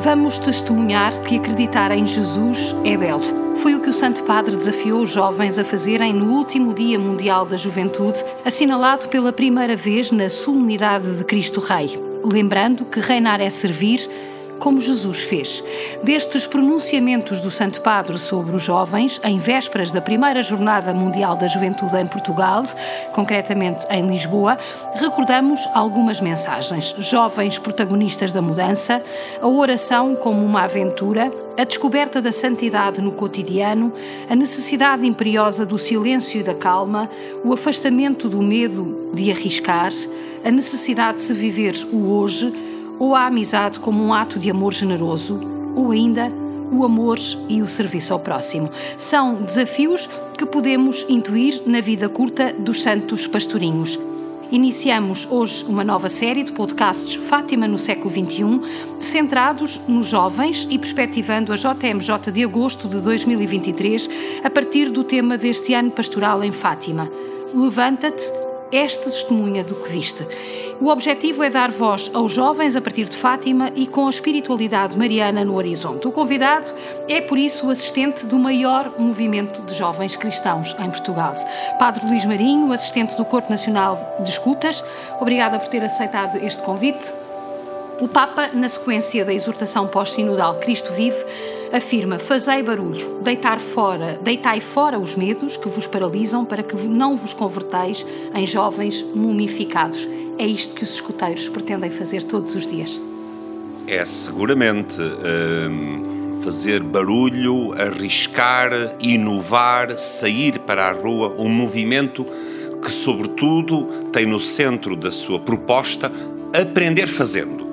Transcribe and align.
Vamos 0.00 0.38
testemunhar 0.38 1.22
que 1.22 1.36
acreditar 1.36 1.90
em 1.90 2.06
Jesus 2.06 2.72
é 2.84 2.96
belo. 2.96 3.24
Foi 3.56 3.74
o 3.74 3.80
que 3.80 3.90
o 3.90 3.92
Santo 3.92 4.22
Padre 4.22 4.54
desafiou 4.56 5.02
os 5.02 5.10
jovens 5.10 5.58
a 5.58 5.64
fazerem 5.64 6.12
no 6.12 6.36
último 6.36 6.72
Dia 6.72 6.96
Mundial 7.00 7.44
da 7.44 7.56
Juventude, 7.56 8.24
assinalado 8.44 9.08
pela 9.08 9.32
primeira 9.32 9.74
vez 9.74 10.12
na 10.12 10.28
solenidade 10.28 11.16
de 11.16 11.24
Cristo 11.24 11.58
Rei. 11.58 11.98
Lembrando 12.24 12.84
que 12.84 13.00
reinar 13.00 13.40
é 13.40 13.50
servir, 13.50 14.08
como 14.58 14.80
Jesus 14.80 15.22
fez. 15.22 15.62
Destes 16.02 16.46
pronunciamentos 16.46 17.40
do 17.40 17.50
Santo 17.50 17.80
Padre 17.80 18.18
sobre 18.18 18.54
os 18.54 18.62
jovens, 18.62 19.20
em 19.24 19.38
vésperas 19.38 19.90
da 19.90 20.00
primeira 20.00 20.42
Jornada 20.42 20.92
Mundial 20.92 21.36
da 21.36 21.46
Juventude 21.46 21.96
em 21.96 22.06
Portugal, 22.06 22.64
concretamente 23.12 23.86
em 23.90 24.06
Lisboa, 24.06 24.58
recordamos 24.94 25.68
algumas 25.74 26.20
mensagens. 26.20 26.94
Jovens 26.98 27.58
protagonistas 27.58 28.32
da 28.32 28.42
mudança, 28.42 29.02
a 29.40 29.46
oração 29.46 30.14
como 30.16 30.44
uma 30.44 30.62
aventura, 30.62 31.30
a 31.56 31.64
descoberta 31.64 32.22
da 32.22 32.32
santidade 32.32 33.00
no 33.00 33.12
cotidiano, 33.12 33.92
a 34.30 34.36
necessidade 34.36 35.06
imperiosa 35.06 35.66
do 35.66 35.76
silêncio 35.76 36.40
e 36.40 36.44
da 36.44 36.54
calma, 36.54 37.10
o 37.44 37.52
afastamento 37.52 38.28
do 38.28 38.40
medo 38.40 39.10
de 39.12 39.30
arriscar, 39.30 39.90
a 40.44 40.50
necessidade 40.50 41.18
de 41.18 41.24
se 41.24 41.32
viver 41.32 41.74
o 41.92 42.12
hoje 42.12 42.67
ou 42.98 43.14
a 43.14 43.26
amizade 43.26 43.80
como 43.80 44.02
um 44.02 44.12
ato 44.12 44.38
de 44.38 44.50
amor 44.50 44.72
generoso, 44.72 45.40
ou 45.74 45.90
ainda 45.90 46.28
o 46.70 46.84
amor 46.84 47.18
e 47.48 47.62
o 47.62 47.68
serviço 47.68 48.12
ao 48.12 48.20
próximo. 48.20 48.70
São 48.96 49.42
desafios 49.42 50.08
que 50.36 50.46
podemos 50.46 51.04
intuir 51.08 51.62
na 51.66 51.80
vida 51.80 52.08
curta 52.08 52.52
dos 52.52 52.82
santos 52.82 53.26
pastorinhos. 53.26 53.98
Iniciamos 54.50 55.28
hoje 55.30 55.64
uma 55.68 55.84
nova 55.84 56.08
série 56.08 56.42
de 56.42 56.52
podcasts 56.52 57.16
Fátima 57.16 57.68
no 57.68 57.76
século 57.76 58.10
XXI, 58.10 58.60
centrados 58.98 59.78
nos 59.86 60.06
jovens 60.06 60.66
e 60.70 60.78
perspectivando 60.78 61.52
a 61.52 61.56
JMJ 61.56 62.32
de 62.32 62.44
agosto 62.44 62.88
de 62.88 62.98
2023 63.00 64.08
a 64.42 64.48
partir 64.48 64.90
do 64.90 65.04
tema 65.04 65.36
deste 65.36 65.74
ano 65.74 65.90
pastoral 65.90 66.42
em 66.42 66.52
Fátima. 66.52 67.10
Levanta-te, 67.54 68.24
és 68.72 68.96
testemunha 68.96 69.64
do 69.64 69.74
que 69.74 69.88
viste. 69.88 70.26
O 70.80 70.88
objetivo 70.90 71.42
é 71.42 71.50
dar 71.50 71.72
voz 71.72 72.08
aos 72.14 72.32
jovens 72.32 72.76
a 72.76 72.80
partir 72.80 73.06
de 73.06 73.16
Fátima 73.16 73.72
e 73.74 73.84
com 73.84 74.06
a 74.06 74.10
espiritualidade 74.10 74.96
mariana 74.96 75.44
no 75.44 75.56
horizonte. 75.56 76.06
O 76.06 76.12
convidado 76.12 76.72
é, 77.08 77.20
por 77.20 77.36
isso, 77.36 77.66
o 77.66 77.70
assistente 77.70 78.26
do 78.26 78.38
maior 78.38 78.92
movimento 78.96 79.60
de 79.62 79.74
jovens 79.74 80.14
cristãos 80.14 80.76
em 80.78 80.88
Portugal. 80.88 81.34
Padre 81.80 82.06
Luís 82.06 82.24
Marinho, 82.24 82.72
assistente 82.72 83.16
do 83.16 83.24
Corpo 83.24 83.50
Nacional 83.50 84.18
de 84.20 84.30
Escutas, 84.30 84.84
obrigada 85.20 85.58
por 85.58 85.66
ter 85.66 85.82
aceitado 85.82 86.36
este 86.36 86.62
convite. 86.62 87.12
O 88.00 88.06
Papa, 88.06 88.50
na 88.54 88.68
sequência 88.68 89.24
da 89.24 89.34
exortação 89.34 89.88
pós-sinodal 89.88 90.60
Cristo 90.60 90.92
Vive, 90.92 91.18
afirma: 91.72 92.18
Fazei 92.18 92.62
barulho, 92.62 93.20
deitar 93.22 93.60
fora, 93.60 94.18
deitai 94.22 94.60
fora 94.60 94.98
os 94.98 95.14
medos 95.14 95.56
que 95.56 95.68
vos 95.68 95.86
paralisam 95.86 96.44
para 96.44 96.62
que 96.62 96.76
não 96.86 97.16
vos 97.16 97.32
converteis 97.32 98.04
em 98.34 98.46
jovens 98.46 99.02
mumificados. 99.14 100.08
É 100.38 100.46
isto 100.46 100.74
que 100.74 100.84
os 100.84 100.94
escuteiros 100.94 101.48
pretendem 101.48 101.90
fazer 101.90 102.22
todos 102.22 102.54
os 102.54 102.66
dias. 102.66 103.00
É 103.86 104.04
seguramente 104.04 105.00
hum, 105.00 106.40
fazer 106.44 106.82
barulho, 106.82 107.72
arriscar, 107.72 108.70
inovar, 109.00 109.98
sair 109.98 110.58
para 110.60 110.88
a 110.88 110.92
rua, 110.92 111.34
um 111.38 111.48
movimento 111.48 112.24
que, 112.82 112.90
sobretudo, 112.90 113.84
tem 114.12 114.26
no 114.26 114.38
centro 114.38 114.94
da 114.94 115.10
sua 115.10 115.40
proposta 115.40 116.12
aprender 116.54 117.06
fazendo. 117.06 117.67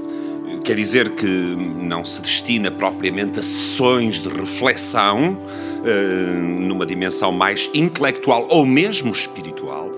Quer 0.66 0.78
dizer 0.78 1.12
que 1.12 1.28
não 1.28 2.04
se 2.04 2.20
destina 2.24 2.72
propriamente 2.72 3.40
a 3.40 3.44
sessões 3.44 4.20
de 4.20 4.30
reflexão 4.30 5.38
uh, 5.38 6.34
numa 6.34 6.88
dimensão 6.88 7.32
mais 7.32 7.70
intelectual 7.72 8.48
ou 8.50 8.66
mesmo 8.66 9.12
espiritual, 9.12 9.92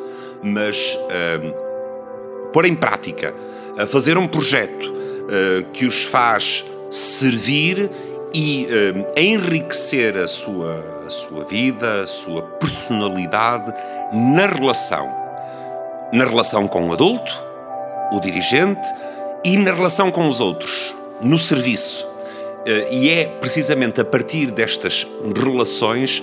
mas 0.44 1.00
uh, 1.06 2.52
pôr 2.52 2.66
em 2.66 2.76
prática, 2.76 3.34
a 3.78 3.88
fazer 3.88 4.18
um 4.18 4.28
projeto 4.28 4.92
uh, 4.92 5.72
que 5.72 5.86
os 5.86 6.04
faz 6.04 6.66
servir 6.92 7.90
e 8.36 8.68
enriquecer 9.16 10.18
a 10.18 10.28
sua, 10.28 11.04
a 11.08 11.10
sua 11.10 11.46
vida, 11.46 12.02
a 12.02 12.08
sua 12.08 12.42
personalidade 12.42 13.74
na 14.14 14.48
relação. 14.48 15.10
Na 16.12 16.26
relação 16.26 16.68
com 16.68 16.90
o 16.90 16.94
adulto, 16.94 17.34
o 18.12 18.20
dirigente, 18.20 18.88
e 19.48 19.56
na 19.56 19.72
relação 19.72 20.12
com 20.12 20.28
os 20.28 20.42
outros, 20.42 20.94
no 21.22 21.40
serviço. 21.40 22.06
Eh, 22.66 22.88
e 22.92 23.10
é 23.10 23.26
precisamente 23.26 24.02
a 24.02 24.04
partir 24.04 24.52
destas 24.52 25.08
relações 25.42 26.22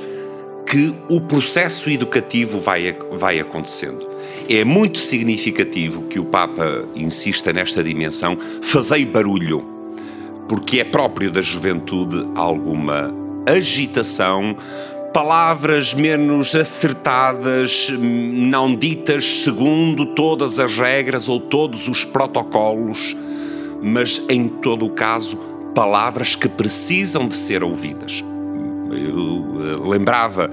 que 0.66 0.94
o 1.08 1.22
processo 1.22 1.88
educativo 1.88 2.60
vai, 2.60 2.94
vai 3.12 3.40
acontecendo. 3.40 4.06
É 4.46 4.62
muito 4.62 4.98
significativo 4.98 6.02
que 6.02 6.18
o 6.18 6.26
Papa 6.26 6.86
insista 6.94 7.50
nesta 7.50 7.82
dimensão, 7.82 8.36
fazei 8.60 9.06
barulho, 9.06 9.64
porque 10.46 10.80
é 10.80 10.84
próprio 10.84 11.30
da 11.30 11.40
juventude 11.40 12.28
alguma 12.34 13.10
agitação, 13.46 14.54
palavras 15.14 15.94
menos 15.94 16.56
acertadas, 16.56 17.88
não 17.96 18.74
ditas 18.74 19.44
segundo 19.44 20.06
todas 20.06 20.58
as 20.58 20.76
regras 20.76 21.28
ou 21.28 21.38
todos 21.38 21.86
os 21.86 22.04
protocolos, 22.04 23.16
mas 23.80 24.20
em 24.28 24.48
todo 24.48 24.84
o 24.84 24.90
caso, 24.90 25.36
palavras 25.72 26.34
que 26.34 26.48
precisam 26.48 27.28
de 27.28 27.36
ser 27.36 27.62
ouvidas. 27.62 28.24
Eu 28.90 29.54
eh, 29.62 29.88
lembrava 29.88 30.50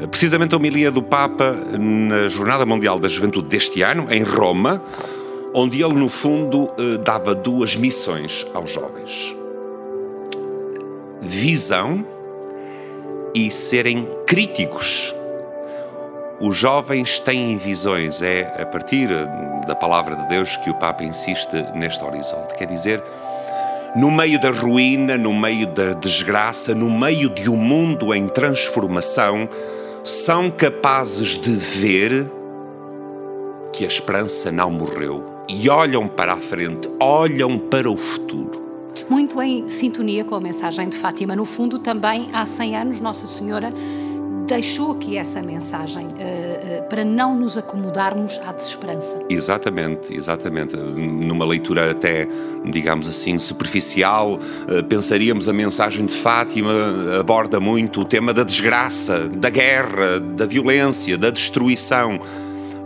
eh, 0.00 0.06
precisamente 0.06 0.54
a 0.54 0.56
homilia 0.56 0.90
do 0.90 1.02
Papa 1.02 1.54
na 1.78 2.30
Jornada 2.30 2.64
Mundial 2.64 2.98
da 2.98 3.10
Juventude 3.10 3.48
deste 3.48 3.82
ano, 3.82 4.06
em 4.10 4.22
Roma, 4.22 4.82
onde 5.52 5.84
ele, 5.84 5.94
no 5.94 6.08
fundo, 6.08 6.70
eh, 6.78 6.96
dava 7.04 7.34
duas 7.34 7.76
missões 7.76 8.46
aos 8.54 8.72
jovens: 8.72 9.36
visão 11.20 12.06
e 13.34 13.50
serem 13.50 14.08
críticos. 14.26 15.14
Os 16.40 16.56
jovens 16.56 17.18
têm 17.18 17.56
visões, 17.56 18.22
é 18.22 18.54
a 18.60 18.66
partir 18.66 19.08
da 19.66 19.74
palavra 19.74 20.14
de 20.14 20.28
Deus 20.28 20.56
que 20.58 20.70
o 20.70 20.74
Papa 20.74 21.02
insiste 21.02 21.52
neste 21.74 22.04
horizonte. 22.04 22.54
Quer 22.54 22.66
dizer, 22.66 23.02
no 23.96 24.10
meio 24.10 24.40
da 24.40 24.50
ruína, 24.50 25.18
no 25.18 25.34
meio 25.34 25.66
da 25.66 25.94
desgraça, 25.94 26.74
no 26.74 26.90
meio 26.90 27.28
de 27.28 27.50
um 27.50 27.56
mundo 27.56 28.14
em 28.14 28.28
transformação, 28.28 29.48
são 30.04 30.50
capazes 30.50 31.36
de 31.36 31.56
ver 31.56 32.30
que 33.72 33.84
a 33.84 33.88
esperança 33.88 34.52
não 34.52 34.70
morreu 34.70 35.24
e 35.48 35.68
olham 35.68 36.06
para 36.06 36.34
a 36.34 36.36
frente, 36.36 36.88
olham 37.00 37.58
para 37.58 37.90
o 37.90 37.96
futuro 37.96 38.67
muito 39.08 39.40
em 39.42 39.68
sintonia 39.68 40.24
com 40.24 40.34
a 40.34 40.40
mensagem 40.40 40.88
de 40.88 40.96
Fátima. 40.96 41.34
No 41.34 41.44
fundo, 41.44 41.78
também 41.78 42.28
há 42.32 42.44
100 42.44 42.76
anos, 42.76 43.00
Nossa 43.00 43.26
Senhora 43.26 43.72
deixou 44.48 44.92
aqui 44.92 45.18
essa 45.18 45.42
mensagem 45.42 46.06
uh, 46.06 46.08
uh, 46.08 46.88
para 46.88 47.04
não 47.04 47.38
nos 47.38 47.58
acomodarmos 47.58 48.40
à 48.46 48.52
desesperança. 48.52 49.20
Exatamente, 49.28 50.16
exatamente. 50.16 50.74
Numa 50.74 51.44
leitura 51.44 51.90
até, 51.90 52.26
digamos 52.64 53.08
assim, 53.08 53.38
superficial, 53.38 54.38
uh, 54.38 54.84
pensaríamos 54.84 55.50
a 55.50 55.52
mensagem 55.52 56.06
de 56.06 56.14
Fátima 56.14 56.72
aborda 57.20 57.60
muito 57.60 58.00
o 58.00 58.04
tema 58.06 58.32
da 58.32 58.42
desgraça, 58.42 59.28
da 59.28 59.50
guerra, 59.50 60.18
da 60.18 60.46
violência, 60.46 61.18
da 61.18 61.28
destruição. 61.28 62.18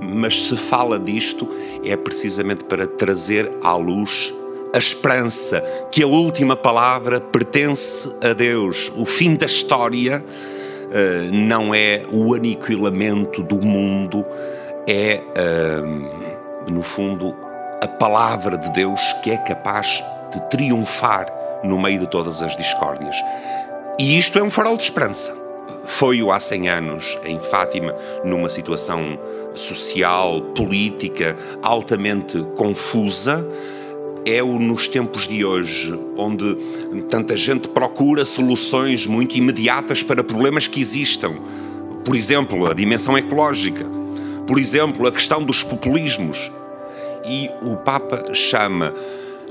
Mas 0.00 0.42
se 0.48 0.56
fala 0.56 0.98
disto 0.98 1.48
é 1.84 1.96
precisamente 1.96 2.64
para 2.64 2.88
trazer 2.88 3.50
à 3.62 3.76
luz 3.76 4.34
a 4.72 4.78
esperança 4.78 5.60
que 5.90 6.02
a 6.02 6.06
última 6.06 6.56
palavra 6.56 7.20
pertence 7.20 8.16
a 8.22 8.32
Deus. 8.32 8.90
O 8.96 9.04
fim 9.04 9.36
da 9.36 9.46
história 9.46 10.24
uh, 10.24 11.30
não 11.30 11.74
é 11.74 12.02
o 12.10 12.34
aniquilamento 12.34 13.42
do 13.42 13.56
mundo, 13.56 14.24
é, 14.86 15.22
uh, 15.36 16.72
no 16.72 16.82
fundo, 16.82 17.36
a 17.82 17.86
palavra 17.86 18.56
de 18.56 18.70
Deus 18.70 19.00
que 19.22 19.30
é 19.30 19.36
capaz 19.36 20.02
de 20.32 20.40
triunfar 20.48 21.26
no 21.62 21.78
meio 21.78 22.00
de 22.00 22.10
todas 22.10 22.40
as 22.40 22.56
discórdias. 22.56 23.16
E 23.98 24.18
isto 24.18 24.38
é 24.38 24.42
um 24.42 24.50
farol 24.50 24.76
de 24.76 24.84
esperança. 24.84 25.36
Foi-o 25.84 26.30
há 26.30 26.38
100 26.38 26.68
anos 26.68 27.18
em 27.24 27.38
Fátima, 27.40 27.94
numa 28.24 28.48
situação 28.48 29.18
social, 29.54 30.40
política 30.54 31.36
altamente 31.60 32.38
confusa 32.56 33.44
é-o 34.24 34.58
nos 34.58 34.88
tempos 34.88 35.26
de 35.26 35.44
hoje, 35.44 35.98
onde 36.16 36.56
tanta 37.08 37.36
gente 37.36 37.68
procura 37.68 38.24
soluções 38.24 39.06
muito 39.06 39.36
imediatas 39.36 40.02
para 40.02 40.22
problemas 40.22 40.66
que 40.66 40.80
existam. 40.80 41.34
Por 42.04 42.16
exemplo, 42.16 42.66
a 42.66 42.74
dimensão 42.74 43.16
ecológica. 43.16 43.84
Por 44.46 44.58
exemplo, 44.58 45.06
a 45.06 45.12
questão 45.12 45.42
dos 45.42 45.62
populismos. 45.62 46.50
E 47.26 47.48
o 47.62 47.76
Papa 47.76 48.34
chama 48.34 48.92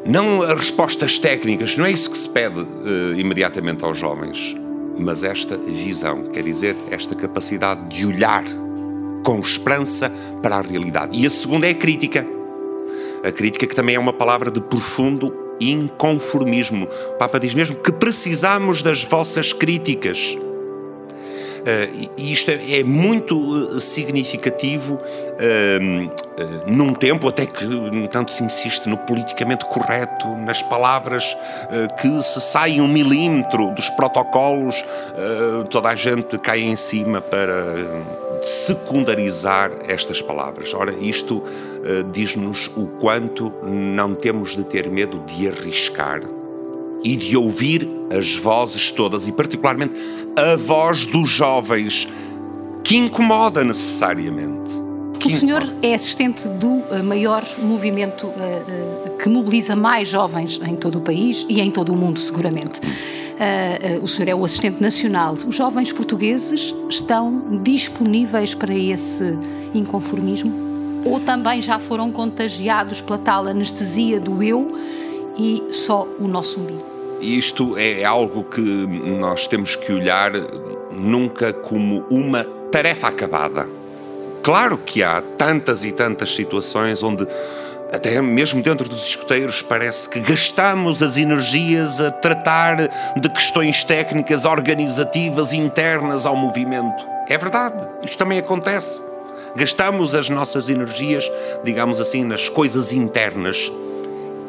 Não 0.06 0.42
as 0.42 0.54
respostas 0.54 1.20
técnicas, 1.20 1.78
não 1.78 1.86
é 1.86 1.92
isso 1.92 2.12
que 2.12 2.18
se 2.18 2.30
pede 2.30 2.60
uh, 2.60 3.18
imediatamente 3.18 3.84
aos 3.84 3.98
jovens, 3.98 4.56
mas 4.98 5.24
esta 5.24 5.58
visão, 5.58 6.24
quer 6.26 6.44
dizer, 6.44 6.76
esta 6.90 7.16
capacidade 7.16 7.88
de 7.96 8.06
olhar 8.06 8.44
com 9.24 9.40
esperança 9.40 10.12
para 10.42 10.58
a 10.58 10.62
realidade. 10.62 11.20
E 11.20 11.26
a 11.26 11.30
segunda 11.30 11.68
é 11.68 11.72
a 11.72 11.76
crítica. 11.76 12.41
A 13.24 13.32
crítica 13.32 13.68
que 13.68 13.76
também 13.76 13.96
é 13.96 14.00
uma 14.00 14.14
palavra 14.14 14.50
de 14.50 14.60
profundo 14.62 15.32
inconformismo. 15.60 16.88
O 17.10 17.18
Papa 17.18 17.40
diz 17.40 17.54
mesmo 17.54 17.76
que 17.76 17.92
precisamos 17.92 18.82
das 18.82 19.04
vossas 19.04 19.54
críticas. 19.54 20.38
Uh, 21.62 22.10
e 22.18 22.34
isto 22.34 22.50
é, 22.50 22.80
é 22.80 22.84
muito 22.84 23.36
eh, 23.76 23.80
significativo 23.80 24.96
uh, 24.96 24.98
uh, 24.98 26.72
num 26.72 26.92
tempo 26.92 27.28
até 27.28 27.46
que 27.46 27.68
tanto 28.10 28.32
se 28.32 28.44
insiste 28.44 28.90
no 28.90 28.98
politicamente 28.98 29.66
correto, 29.66 30.36
nas 30.38 30.64
palavras 30.64 31.38
que 32.00 32.22
se 32.24 32.42
saem 32.42 32.82
um 32.82 32.88
milímetro 32.88 33.70
dos 33.72 33.90
protocolos, 33.92 34.84
toda 35.70 35.90
a 35.90 35.96
gente 35.96 36.38
cai 36.38 36.62
em 36.62 36.76
cima 36.76 37.22
para 37.22 37.76
secundarizar 38.42 39.72
estas 39.88 40.22
palavras. 40.22 40.74
Ora, 40.74 40.94
isto 41.00 41.44
diz-nos 42.12 42.68
o 42.76 42.88
quanto 43.00 43.54
não 43.64 44.16
temos 44.16 44.56
de 44.56 44.64
ter 44.64 44.90
medo 44.90 45.20
de 45.20 45.48
arriscar 45.48 46.22
e 47.04 47.16
de 47.16 47.36
ouvir 47.36 47.88
as 48.12 48.36
vozes 48.36 48.92
todas, 48.92 49.28
e 49.28 49.32
particularmente 49.32 49.94
a 50.36 50.56
voz 50.56 51.06
dos 51.06 51.30
jovens, 51.30 52.08
que 52.84 52.98
incomoda 52.98 53.64
necessariamente. 53.64 54.72
o 55.24 55.30
senhor 55.30 55.64
é 55.82 55.94
assistente 55.94 56.48
do 56.50 56.82
eh, 56.92 57.02
maior 57.02 57.44
movimento 57.60 58.28
uh, 58.28 58.32
uh, 58.32 59.18
que 59.18 59.30
mobiliza 59.30 59.76
mais 59.76 60.10
jovens 60.10 60.60
em 60.64 60.76
todo 60.76 60.98
o 60.98 61.02
país 61.02 61.46
e 61.48 61.62
em 61.62 61.70
todo 61.72 61.94
o 61.94 61.96
mundo, 61.96 62.20
seguramente. 62.20 62.82
Uh, 62.82 64.04
o 64.04 64.08
senhor 64.08 64.28
é 64.28 64.36
o 64.36 64.44
assistente 64.44 64.82
nacional. 64.82 65.34
Os 65.34 65.56
jovens 65.56 65.92
portugueses 65.92 66.76
estão 66.90 67.62
disponíveis 67.64 68.54
para 68.54 68.76
esse 68.76 69.38
inconformismo? 69.74 70.52
Ou 71.06 71.20
também 71.20 71.62
já 71.62 71.80
foram 71.80 72.12
contagiados 72.12 73.02
pela 73.02 73.18
tal 73.18 73.48
anestesia 73.48 74.20
do 74.20 74.44
eu 74.44 74.78
e 75.38 75.64
só 75.72 76.08
o 76.20 76.28
nosso 76.28 76.60
umbigo? 76.60 76.91
Isto 77.22 77.78
é 77.78 78.04
algo 78.04 78.44
que 78.44 78.60
nós 78.60 79.46
temos 79.46 79.76
que 79.76 79.94
olhar 79.94 80.32
nunca 80.92 81.54
como 81.54 82.04
uma 82.10 82.44
tarefa 82.72 83.10
acabada. 83.10 83.68
Claro 84.42 84.76
que 84.76 85.04
há 85.04 85.22
tantas 85.38 85.86
e 85.86 85.92
tantas 85.92 86.34
situações 86.34 87.04
onde, 87.04 87.28
até 87.94 88.20
mesmo 88.24 88.64
dentro 88.64 88.90
dos 88.90 89.06
escuteiros, 89.06 89.62
parece 89.62 90.10
que 90.10 90.20
gastamos 90.20 91.04
as 91.04 91.16
energias 91.16 92.02
a 92.02 92.10
tratar 92.10 92.90
de 93.16 93.30
questões 93.30 93.84
técnicas, 93.84 94.46
organizativas, 94.46 95.54
internas 95.54 96.26
ao 96.26 96.36
movimento. 96.36 97.06
É 97.30 97.38
verdade, 97.38 97.88
isto 98.02 98.18
também 98.18 98.40
acontece. 98.40 99.04
Gastamos 99.56 100.16
as 100.16 100.28
nossas 100.28 100.70
energias, 100.70 101.30
digamos 101.64 102.02
assim, 102.02 102.24
nas 102.24 102.50
coisas 102.50 102.92
internas 102.92 103.72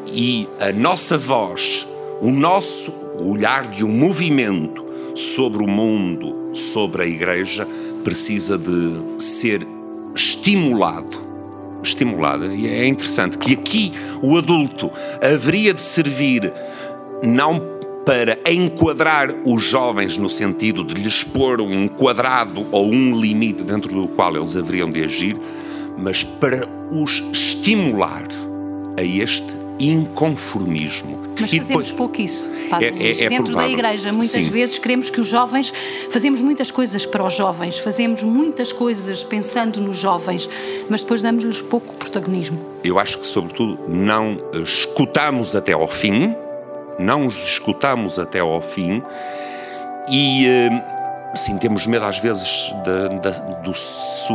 e 0.06 0.48
a 0.58 0.72
nossa 0.72 1.18
voz 1.18 1.86
o 2.22 2.30
nosso 2.30 2.94
olhar 3.18 3.66
de 3.66 3.84
um 3.84 3.88
movimento 3.88 4.86
sobre 5.12 5.62
o 5.62 5.66
mundo, 5.66 6.54
sobre 6.54 7.02
a 7.02 7.06
Igreja, 7.06 7.66
precisa 8.04 8.56
de 8.56 9.20
ser 9.20 9.66
estimulado. 10.14 11.20
Estimulado. 11.82 12.54
E 12.54 12.68
é 12.68 12.86
interessante 12.86 13.36
que 13.36 13.54
aqui 13.54 13.90
o 14.22 14.36
adulto 14.36 14.88
haveria 15.20 15.74
de 15.74 15.80
servir 15.80 16.52
não 17.24 17.60
para 18.06 18.38
enquadrar 18.48 19.28
os 19.44 19.64
jovens 19.64 20.16
no 20.16 20.28
sentido 20.28 20.84
de 20.84 20.94
lhes 20.94 21.24
pôr 21.24 21.60
um 21.60 21.88
quadrado 21.88 22.64
ou 22.70 22.86
um 22.86 23.20
limite 23.20 23.64
dentro 23.64 23.92
do 23.92 24.06
qual 24.06 24.36
eles 24.36 24.56
haveriam 24.56 24.90
de 24.90 25.04
agir, 25.04 25.36
mas 25.98 26.22
para 26.22 26.68
os 26.92 27.20
estimular 27.32 28.28
a 28.96 29.02
este 29.02 29.61
inconformismo. 29.90 31.20
Mas 31.40 31.50
fazemos 31.50 31.66
depois, 31.66 31.92
pouco 31.92 32.20
isso, 32.20 32.50
Padre 32.68 32.94
é, 32.98 33.08
é, 33.08 33.24
é 33.24 33.28
Dentro 33.28 33.54
da 33.54 33.68
Igreja, 33.68 34.12
muitas 34.12 34.44
Sim. 34.44 34.50
vezes 34.50 34.78
queremos 34.78 35.10
que 35.10 35.20
os 35.20 35.28
jovens, 35.28 35.72
fazemos 36.10 36.40
muitas 36.40 36.70
coisas 36.70 37.06
para 37.06 37.24
os 37.24 37.34
jovens, 37.34 37.78
fazemos 37.78 38.22
muitas 38.22 38.72
coisas 38.72 39.24
pensando 39.24 39.80
nos 39.80 39.98
jovens, 39.98 40.48
mas 40.88 41.02
depois 41.02 41.22
damos-lhes 41.22 41.60
pouco 41.60 41.94
protagonismo. 41.94 42.60
Eu 42.84 42.98
acho 42.98 43.18
que, 43.18 43.26
sobretudo, 43.26 43.88
não 43.88 44.40
escutamos 44.62 45.56
até 45.56 45.72
ao 45.72 45.88
fim, 45.88 46.34
não 46.98 47.26
os 47.26 47.36
escutamos 47.36 48.18
até 48.18 48.40
ao 48.40 48.60
fim 48.60 49.02
e. 50.10 50.46
Uh, 50.46 51.02
Sim, 51.34 51.56
temos 51.56 51.86
medo 51.86 52.04
às 52.04 52.18
vezes 52.18 52.70
da, 52.84 53.08
da, 53.08 53.30
do, 53.30 53.72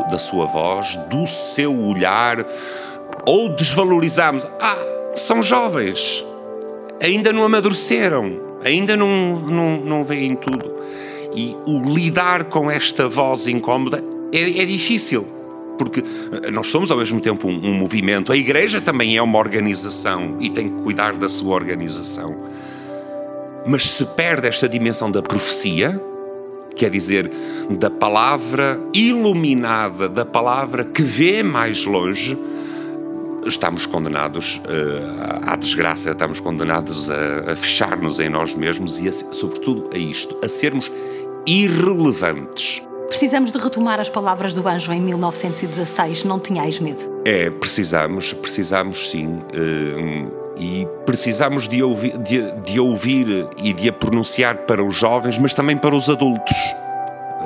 da 0.09 0.17
sua 0.17 0.47
voz, 0.47 0.95
do 1.11 1.27
seu 1.27 1.79
olhar, 1.79 2.43
ou 3.23 3.49
desvalorizamos. 3.49 4.47
Ah, 4.59 4.96
são 5.19 5.41
jovens, 5.41 6.25
ainda 7.01 7.31
não 7.31 7.43
amadureceram, 7.43 8.39
ainda 8.63 8.95
não, 8.95 9.39
não, 9.39 9.77
não 9.81 10.03
veem 10.03 10.35
tudo. 10.35 10.75
E 11.35 11.55
o 11.65 11.93
lidar 11.93 12.45
com 12.45 12.69
esta 12.69 13.07
voz 13.07 13.47
incómoda 13.47 14.03
é, 14.33 14.61
é 14.61 14.65
difícil, 14.65 15.25
porque 15.77 16.03
eh, 16.43 16.51
nós 16.51 16.67
somos 16.67 16.91
ao 16.91 16.97
mesmo 16.97 17.21
tempo 17.21 17.47
um, 17.47 17.69
um, 17.69 17.73
movimento, 17.73 18.31
a 18.31 18.37
Igreja 18.37 18.81
também 18.81 19.15
é 19.15 19.21
uma 19.21 19.37
organização 19.37 20.37
e 20.39 20.49
tem 20.49 20.69
que 20.69 20.81
cuidar 20.81 21.13
da 21.13 21.29
sua 21.29 21.53
organização. 21.55 22.35
Mas 23.65 23.85
se 23.85 24.05
perde 24.05 24.47
esta 24.47 24.67
dimensão 24.67 25.11
da 25.11 25.21
profecia, 25.21 26.01
quer 26.75 26.89
dizer, 26.89 27.29
da 27.69 27.89
palavra 27.89 28.79
iluminada, 28.93 30.07
da 30.07 30.25
palavra 30.25 30.83
que 30.83 31.01
vê 31.01 31.43
mais 31.43 31.85
longe, 31.85 32.37
estamos 33.45 33.85
condenados 33.85 34.61
uh, 34.65 35.49
à 35.49 35.55
desgraça, 35.55 36.11
estamos 36.11 36.39
condenados 36.39 37.09
a, 37.09 37.51
a 37.51 37.55
fechar-nos 37.55 38.19
em 38.19 38.29
nós 38.29 38.55
mesmos 38.55 38.99
e, 38.99 39.07
a, 39.07 39.11
sobretudo, 39.11 39.89
a 39.93 39.97
isto, 39.97 40.37
a 40.43 40.47
sermos 40.47 40.91
irrelevantes. 41.45 42.81
Precisamos 43.07 43.53
de 43.53 43.57
retomar 43.57 44.01
as 44.01 44.09
palavras 44.09 44.53
do 44.53 44.67
anjo 44.67 44.91
em 44.91 44.99
1916, 44.99 46.25
não 46.25 46.39
tinhais 46.39 46.79
medo. 46.79 47.03
É, 47.23 47.49
precisamos, 47.49 48.33
precisamos 48.33 49.09
sim. 49.09 49.27
Uh, 49.27 50.47
e 50.59 50.87
precisamos 51.05 51.67
de 51.67 51.83
ouvir, 51.83 52.17
de, 52.17 52.51
de 52.61 52.79
ouvir 52.79 53.47
e 53.61 53.73
de 53.73 53.89
a 53.89 53.93
pronunciar 53.93 54.57
para 54.65 54.83
os 54.83 54.95
jovens, 54.95 55.37
mas 55.37 55.53
também 55.53 55.77
para 55.77 55.95
os 55.95 56.09
adultos 56.09 56.55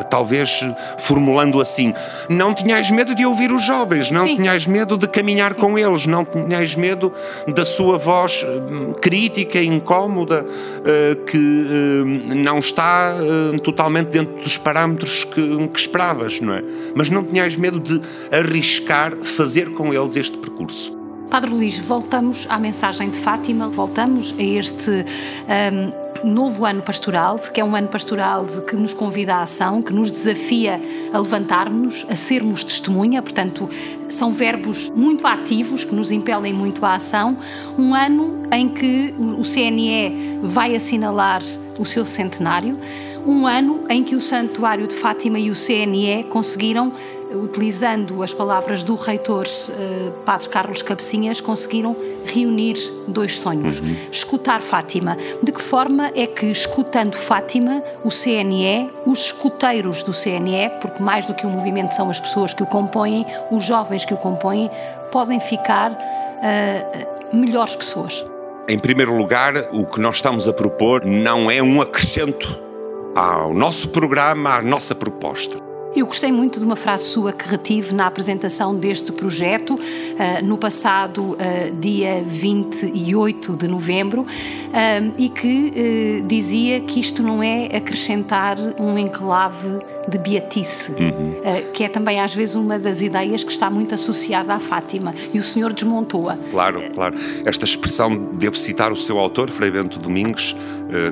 talvez 0.10 0.62
formulando 1.00 1.62
assim: 1.62 1.94
não 2.30 2.54
tinhais 2.54 2.92
medo 2.92 3.14
de 3.16 3.26
ouvir 3.26 3.52
os 3.52 3.64
jovens, 3.64 4.12
não 4.12 4.26
Sim. 4.26 4.38
tinhais 4.38 4.68
medo 4.68 4.98
de 4.98 5.08
caminhar 5.08 5.54
Sim. 5.54 5.60
com 5.60 5.78
eles, 5.78 6.06
não 6.06 6.26
tinhais 6.26 6.76
medo 6.76 7.12
da 7.48 7.66
sua 7.66 7.98
voz 7.98 8.44
hum, 8.44 8.94
crítica, 8.94 9.62
incómoda, 9.62 10.46
uh, 10.46 11.26
que 11.26 11.38
uh, 11.38 12.36
não 12.36 12.60
está 12.60 13.16
totalmente 13.64 14.10
dentro 14.10 14.42
dos 14.44 14.58
parâmetros 14.58 15.24
que, 15.24 15.68
que 15.68 15.80
esperavas, 15.80 16.40
não 16.40 16.54
é? 16.54 16.64
Mas 16.96 17.10
não 17.10 17.24
tinhais 17.24 17.58
medo 17.58 17.80
de 17.80 18.02
arriscar 18.32 19.16
fazer 19.24 19.72
com 19.72 19.94
eles 19.94 20.16
este 20.16 20.38
percurso. 20.38 21.02
Padre 21.32 21.50
Luís, 21.50 21.80
voltamos 21.80 22.46
à 22.50 22.58
mensagem 22.58 23.10
de 23.10 23.18
Fátima, 23.18 23.70
voltamos 23.70 24.36
a 24.38 24.44
este 24.44 24.92
um, 24.92 26.01
novo 26.24 26.66
ano 26.66 26.82
pastoral, 26.82 27.38
que 27.38 27.60
é 27.60 27.64
um 27.64 27.76
ano 27.76 27.88
pastoral 27.88 28.46
que 28.46 28.76
nos 28.76 28.94
convida 28.94 29.36
à 29.36 29.42
ação, 29.42 29.82
que 29.82 29.94
nos 29.94 30.12
desafia 30.12 30.82
a 31.14 31.18
levantar-nos, 31.18 32.06
a 32.10 32.16
sermos 32.16 32.64
testemunha, 32.64 33.22
portanto, 33.22 33.70
são 34.10 34.32
verbos 34.32 34.90
muito 34.92 35.26
ativos 35.26 35.84
que 35.84 35.96
nos 35.96 36.12
impelem 36.12 36.54
muito 36.54 36.86
à 36.86 36.96
ação. 36.96 37.38
Um 37.78 37.96
ano 37.96 38.44
em 38.52 38.70
que 38.70 39.14
o 39.18 39.42
CNE 39.44 40.40
vai 40.42 40.76
assinalar 40.76 41.42
o 41.80 41.86
seu 41.86 42.06
centenário 42.06 42.78
um 43.26 43.46
ano 43.46 43.84
em 43.90 44.04
que 44.04 44.16
o 44.16 44.22
Santuário 44.22 44.88
de 44.88 44.96
Fátima 44.96 45.38
e 45.38 45.52
o 45.52 45.54
CNE 45.56 46.24
conseguiram, 46.30 46.92
utilizando 47.34 48.22
as 48.24 48.34
palavras 48.34 48.84
do 48.84 48.96
reitor 48.96 49.46
eh, 49.46 50.12
Padre 50.26 50.50
Carlos 50.50 50.82
Cabecinhas, 50.82 51.40
conseguiram 51.42 51.96
reunir 52.26 52.76
dois 53.08 53.38
sonhos. 53.40 53.80
Uhum. 53.80 53.96
Escutar 54.12 54.62
Fátima. 54.62 55.18
De 55.42 55.52
que 55.52 55.62
forma 55.62 56.12
é 56.16 56.28
que, 56.28 56.48
escutando 56.48 57.16
Fátima, 57.16 57.84
o 58.04 58.10
CNE, 58.10 58.90
os 59.06 59.26
escuteiros 59.26 60.04
do 60.04 60.14
CNE, 60.14 60.70
porque 60.82 61.02
mais 61.02 61.26
do 61.26 61.34
que 61.34 61.46
o 61.46 61.50
movimento 61.50 61.94
são 61.94 62.10
as 62.10 62.20
pessoas 62.20 62.54
que 62.54 62.64
o 62.64 62.68
compõem, 62.68 63.26
os 63.52 63.64
jovens 63.64 64.06
que 64.06 64.14
o 64.14 64.18
compõem, 64.18 64.70
podem 65.12 65.40
ficar 65.40 65.92
uh, 65.92 67.36
melhores 67.36 67.76
pessoas? 67.76 68.26
Em 68.68 68.80
primeiro 68.80 69.18
lugar, 69.18 69.54
o 69.74 69.86
que 69.86 70.00
nós 70.00 70.18
estamos 70.18 70.48
a 70.48 70.54
propor 70.54 71.04
não 71.04 71.50
é 71.50 71.62
um 71.62 71.82
acrescento 71.82 72.60
ao 73.16 73.54
nosso 73.54 73.90
programa, 73.90 74.56
à 74.56 74.62
nossa 74.62 74.96
proposta. 74.96 75.71
Eu 75.94 76.06
gostei 76.06 76.32
muito 76.32 76.58
de 76.58 76.66
uma 76.66 76.78
frase 76.78 77.04
sua 77.04 77.34
que 77.34 77.50
retive 77.50 77.94
na 77.94 78.08
apresentação 78.08 78.74
deste 78.74 79.12
projeto, 79.12 79.76
uh, 79.76 80.46
no 80.46 80.58
passado 80.58 81.32
uh, 81.32 81.38
dia 81.82 82.24
28 82.26 83.58
de 83.58 83.68
novembro, 83.68 84.22
uh, 84.22 85.14
e 85.18 85.28
que 85.28 86.24
dizia 86.26 86.80
que 86.80 87.02
isto 87.02 87.22
não 87.22 87.44
é 87.44 87.66
acrescentar 87.76 88.58
um 88.80 88.98
enclave 88.98 89.68
de 90.08 90.18
beatice, 90.18 90.92
uhum. 90.92 91.36
que 91.74 91.84
é 91.84 91.90
também 91.90 92.20
às 92.20 92.34
vezes 92.34 92.56
uma 92.56 92.80
das 92.80 93.02
ideias 93.02 93.44
que 93.44 93.52
está 93.52 93.70
muito 93.70 93.96
associada 93.96 94.54
à 94.54 94.60
Fátima, 94.60 95.14
e 95.34 95.40
o 95.40 95.44
senhor 95.44 95.74
desmontou-a. 95.74 96.38
Claro, 96.50 96.82
claro. 96.94 97.16
Esta 97.46 97.66
expressão, 97.66 98.16
devo 98.34 98.56
citar 98.56 98.92
o 98.92 98.96
seu 98.96 99.20
autor, 99.20 99.50
Frei 99.50 99.72
Bento 99.72 100.00
Domingues, 100.00 100.56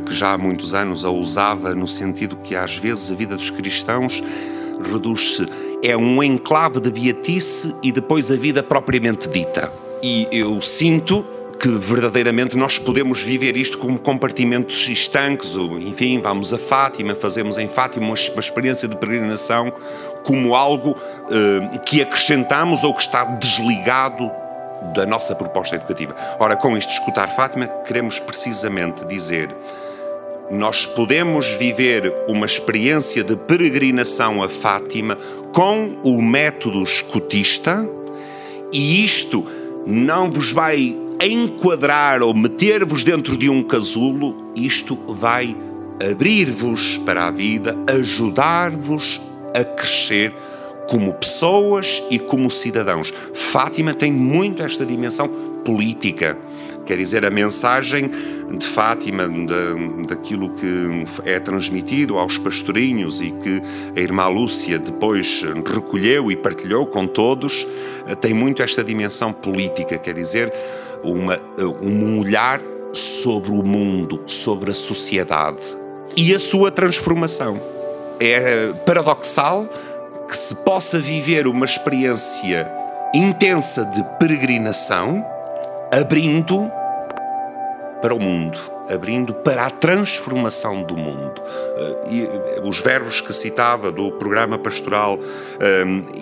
que 0.06 0.14
já 0.14 0.34
há 0.34 0.38
muitos 0.38 0.74
anos 0.74 1.06
a 1.06 1.10
usava 1.10 1.74
no 1.74 1.88
sentido 1.88 2.36
que 2.38 2.56
às 2.56 2.78
vezes 2.78 3.12
a 3.12 3.16
vida 3.16 3.36
dos 3.36 3.50
cristãos 3.50 4.22
reduz-se. 4.92 5.46
É 5.82 5.96
um 5.96 6.22
enclave 6.22 6.80
de 6.80 6.92
beatice 6.92 7.74
e 7.82 7.92
depois 7.92 8.30
a 8.32 8.36
vida 8.36 8.62
propriamente 8.62 9.30
dita. 9.30 9.72
E 10.04 10.28
eu 10.32 10.62
sinto 10.62 11.26
que 11.60 11.68
verdadeiramente 11.68 12.56
nós 12.56 12.80
podemos 12.80 13.22
viver 13.22 13.58
isto 13.58 13.78
como 13.78 14.00
compartimentos 14.00 14.88
estanques, 14.88 15.56
ou, 15.56 15.78
enfim, 15.78 16.22
vamos 16.22 16.54
a 16.54 16.58
Fátima, 16.58 17.14
fazemos 17.14 17.58
em 17.58 17.68
Fátima 17.68 18.06
uma, 18.06 18.16
uma 18.16 18.40
experiência 18.40 18.88
de 18.88 18.96
peregrinação 18.96 19.72
como 20.24 20.56
algo 20.56 20.92
uh, 20.92 21.80
que 21.86 22.02
acrescentamos 22.02 22.84
ou 22.84 22.94
que 22.94 23.02
está 23.02 23.26
desligado 23.26 24.32
da 24.96 25.06
nossa 25.06 25.36
proposta 25.36 25.76
educativa. 25.76 26.16
Ora, 26.40 26.56
com 26.56 26.78
isto, 26.78 26.92
escutar 26.92 27.36
Fátima, 27.36 27.68
queremos 27.68 28.20
precisamente 28.20 29.06
dizer 29.06 29.54
nós 30.50 30.88
podemos 30.88 31.48
viver 31.56 32.12
uma 32.28 32.46
experiência 32.46 33.24
de 33.24 33.36
peregrinação 33.36 34.42
a 34.42 34.50
Fátima 34.50 35.16
com 35.54 36.00
o 36.04 36.22
método 36.22 36.82
escutista 36.82 37.88
e 38.72 39.06
isto 39.06 39.46
não 39.86 40.30
vos 40.32 40.52
vai 40.52 40.98
enquadrar 41.22 42.22
ou 42.22 42.34
meter-vos 42.34 43.04
dentro 43.04 43.36
de 43.36 43.50
um 43.50 43.62
casulo, 43.62 44.36
isto 44.56 44.96
vai 45.08 45.56
abrir-vos 46.12 46.98
para 47.00 47.28
a 47.28 47.32
vida, 47.32 47.76
ajudar-vos 47.88 49.20
a 49.54 49.64
crescer 49.64 50.34
como 50.88 51.14
pessoas 51.14 52.02
e 52.10 52.18
como 52.18 52.50
cidadãos. 52.50 53.14
Fátima 53.34 53.94
tem 53.94 54.12
muito 54.12 54.64
esta 54.64 54.86
dimensão 54.86 55.28
política. 55.64 56.38
Quer 56.86 56.98
dizer, 56.98 57.26
a 57.26 57.30
mensagem 57.30 58.10
de 58.58 58.66
Fátima, 58.66 59.28
da, 59.28 60.08
daquilo 60.08 60.50
que 60.50 61.06
é 61.24 61.40
transmitido 61.40 62.18
aos 62.18 62.40
pastorinhos 62.40 63.22
e 63.22 63.30
que 63.30 63.62
a 63.96 64.00
irmã 64.00 64.28
Lúcia 64.28 64.80
depois 64.80 65.44
recolheu 65.72 66.32
e 66.32 66.36
partilhou 66.36 66.88
com 66.88 67.06
todos, 67.06 67.68
tem 68.22 68.34
muito 68.34 68.64
esta 68.64 68.84
dimensão 68.84 69.32
política, 69.32 70.00
quer 70.00 70.16
dizer, 70.16 70.52
uma, 71.04 71.36
eh, 71.36 71.66
um 71.82 72.20
olhar 72.20 72.62
sobre 72.94 73.52
o 73.52 73.64
mundo, 73.64 74.24
sobre 74.26 74.72
a 74.72 74.74
sociedade 74.74 75.62
e 76.16 76.34
a 76.34 76.40
sua 76.40 76.72
transformação. 76.72 77.62
É 78.20 78.74
paradoxal 78.86 79.68
que 80.28 80.36
se 80.36 80.56
possa 80.58 81.00
viver 81.00 81.48
uma 81.48 81.66
experiência 81.66 82.70
intensa 83.14 83.86
de 83.86 84.04
peregrinação, 84.20 85.26
abrindo 85.92 86.72
para 88.02 88.14
o 88.14 88.20
mundo, 88.20 88.58
abrindo 88.90 89.34
para 89.34 89.66
a 89.66 89.70
transformação 89.70 90.84
do 90.84 90.98
mundo. 90.98 91.42
Eh, 91.78 92.00
e 92.12 92.22
eh, 92.24 92.62
os 92.64 92.82
verbos 92.82 93.22
que 93.22 93.32
citava 93.32 93.92
do 93.92 94.12
programa 94.14 94.58
pastoral 94.58 95.20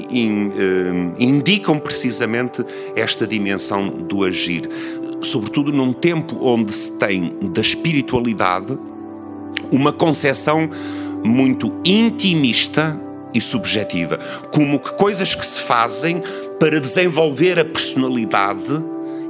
in, 0.09 0.49
um, 0.49 1.13
indicam 1.17 1.79
precisamente 1.79 2.63
esta 2.95 3.25
dimensão 3.25 3.87
do 3.87 4.23
agir, 4.23 4.69
sobretudo 5.21 5.71
num 5.71 5.93
tempo 5.93 6.37
onde 6.41 6.73
se 6.73 6.97
tem 6.97 7.35
da 7.53 7.61
espiritualidade 7.61 8.77
uma 9.71 9.91
concepção 9.91 10.69
muito 11.23 11.73
intimista 11.85 12.99
e 13.33 13.41
subjetiva, 13.41 14.17
como 14.51 14.79
que 14.79 14.93
coisas 14.93 15.35
que 15.35 15.45
se 15.45 15.59
fazem 15.59 16.21
para 16.59 16.79
desenvolver 16.79 17.59
a 17.59 17.65
personalidade 17.65 18.83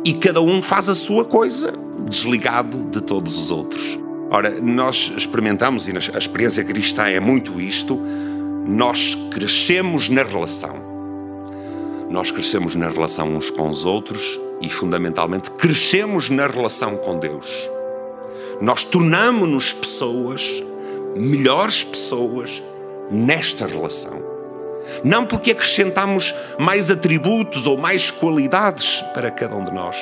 e 0.06 0.13
cada 0.13 0.41
um 0.41 0.62
faz 0.62 0.88
a 0.89 0.96
sua 0.96 1.25
coisa 1.25 1.87
desligado 2.06 2.84
de 2.86 3.01
todos 3.01 3.38
os 3.38 3.51
outros. 3.51 4.00
Ora, 4.30 4.60
nós 4.62 5.12
experimentamos, 5.16 5.88
e 5.88 5.92
a 5.92 6.18
experiência 6.18 6.63
cristã 6.63 7.08
é 7.08 7.20
muito 7.20 7.62
isto, 7.62 7.98
nós 8.66 9.16
crescemos 9.32 10.10
na 10.10 10.24
relação. 10.24 10.86
Nós 12.10 12.30
crescemos 12.30 12.75
na 12.75 12.89
relação 12.89 13.36
uns 13.36 13.50
com 13.50 13.70
os 13.70 13.86
outros 13.86 14.39
e, 14.62 14.70
fundamentalmente, 14.70 15.50
crescemos 15.51 16.30
na 16.30 16.48
relação 16.48 16.98
com 16.98 17.18
Deus. 17.20 17.70
Nós 18.62 18.84
tornamos-nos 18.84 19.72
pessoas, 19.72 20.63
melhores 21.16 21.84
pessoas, 21.84 22.62
nesta 23.10 23.66
relação. 23.66 24.22
Não 25.04 25.25
porque 25.25 25.51
acrescentamos 25.51 26.34
mais 26.60 26.92
atributos 26.92 27.66
ou 27.68 27.77
mais 27.77 28.12
qualidades 28.12 29.01
para 29.13 29.32
cada 29.32 29.56
um 29.56 29.63
de 29.63 29.74
nós 29.74 29.98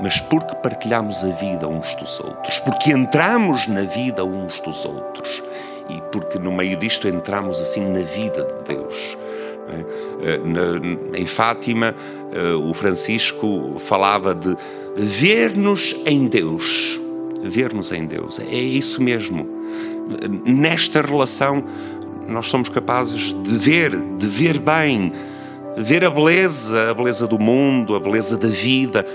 mas 0.00 0.20
porque 0.20 0.54
partilhamos 0.56 1.24
a 1.24 1.28
vida 1.28 1.66
uns 1.66 1.94
dos 1.94 2.20
outros, 2.20 2.60
porque 2.60 2.90
entramos 2.90 3.66
na 3.66 3.82
vida 3.82 4.24
uns 4.24 4.60
dos 4.60 4.84
outros 4.84 5.42
e 5.88 6.00
porque 6.12 6.38
no 6.38 6.52
meio 6.52 6.76
disto 6.76 7.08
entramos 7.08 7.60
assim 7.60 7.88
na 7.90 8.00
vida 8.00 8.42
de 8.42 8.74
Deus. 8.74 9.16
É? 9.68 10.30
Eh, 10.30 11.20
em 11.20 11.26
Fátima, 11.26 11.94
eh, 12.32 12.52
o 12.54 12.74
Francisco 12.74 13.76
falava 13.78 14.34
de 14.34 14.56
ver-nos 14.96 15.96
em 16.04 16.26
Deus. 16.26 17.00
Ver-nos 17.42 17.92
em 17.92 18.06
Deus. 18.06 18.38
É 18.40 18.54
isso 18.54 19.02
mesmo. 19.02 19.46
Nesta 20.44 21.02
relação, 21.02 21.64
nós 22.28 22.46
somos 22.46 22.68
capazes 22.68 23.34
de 23.34 23.58
ver, 23.58 23.90
de 23.90 24.26
ver 24.26 24.58
bem, 24.58 25.12
ver 25.76 26.04
a 26.04 26.10
beleza, 26.10 26.90
a 26.90 26.94
beleza 26.94 27.26
do 27.26 27.38
mundo, 27.38 27.94
a 27.94 28.00
beleza 28.00 28.36
da 28.36 28.48
vida 28.48 29.06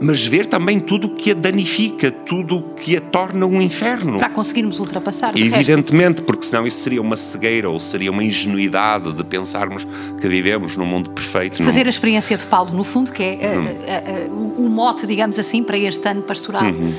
mas 0.00 0.26
ver 0.26 0.46
também 0.46 0.80
tudo 0.80 1.08
o 1.08 1.10
que 1.10 1.32
a 1.32 1.34
danifica, 1.34 2.10
tudo 2.10 2.56
o 2.56 2.62
que 2.62 2.96
a 2.96 3.00
torna 3.02 3.44
um 3.44 3.60
inferno. 3.60 4.18
Para 4.18 4.30
conseguirmos 4.30 4.80
ultrapassar. 4.80 5.36
Evidentemente, 5.36 6.22
porque 6.22 6.42
senão 6.46 6.66
isso 6.66 6.78
seria 6.78 7.02
uma 7.02 7.16
cegueira 7.16 7.68
ou 7.68 7.78
seria 7.78 8.10
uma 8.10 8.24
ingenuidade 8.24 9.12
de 9.12 9.22
pensarmos 9.22 9.86
que 10.18 10.26
vivemos 10.26 10.74
num 10.74 10.86
mundo 10.86 11.10
perfeito. 11.10 11.62
Fazer 11.62 11.86
a 11.86 11.90
experiência 11.90 12.34
de 12.38 12.46
Paulo, 12.46 12.72
no 12.72 12.82
fundo, 12.82 13.12
que 13.12 13.22
é 13.22 13.36
uh, 13.36 14.30
uh, 14.30 14.32
uh, 14.32 14.66
o 14.66 14.70
mote, 14.70 15.06
digamos 15.06 15.38
assim, 15.38 15.62
para 15.62 15.76
este 15.76 16.08
ano 16.08 16.22
pastoral 16.22 16.64
uhum. 16.64 16.94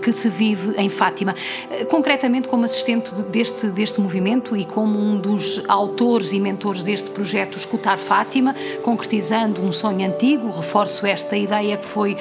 que 0.00 0.10
se 0.12 0.30
vive 0.30 0.74
em 0.78 0.88
Fátima. 0.88 1.34
concretamente, 1.90 2.48
como 2.48 2.64
assistente 2.64 3.14
deste, 3.30 3.66
deste 3.66 4.00
movimento 4.00 4.56
e 4.56 4.64
como 4.64 4.98
um 4.98 5.18
dos 5.18 5.62
autores 5.68 6.32
e 6.32 6.40
mentores 6.40 6.82
deste 6.82 7.10
projeto 7.10 7.58
Escutar 7.58 7.98
Fátima, 7.98 8.54
concretizando 8.82 9.60
um 9.62 9.72
sonho 9.72 10.08
antigo, 10.08 10.50
reforço 10.50 11.06
esta 11.06 11.36
ideia 11.36 11.76
que 11.76 11.84
foi 11.84 12.16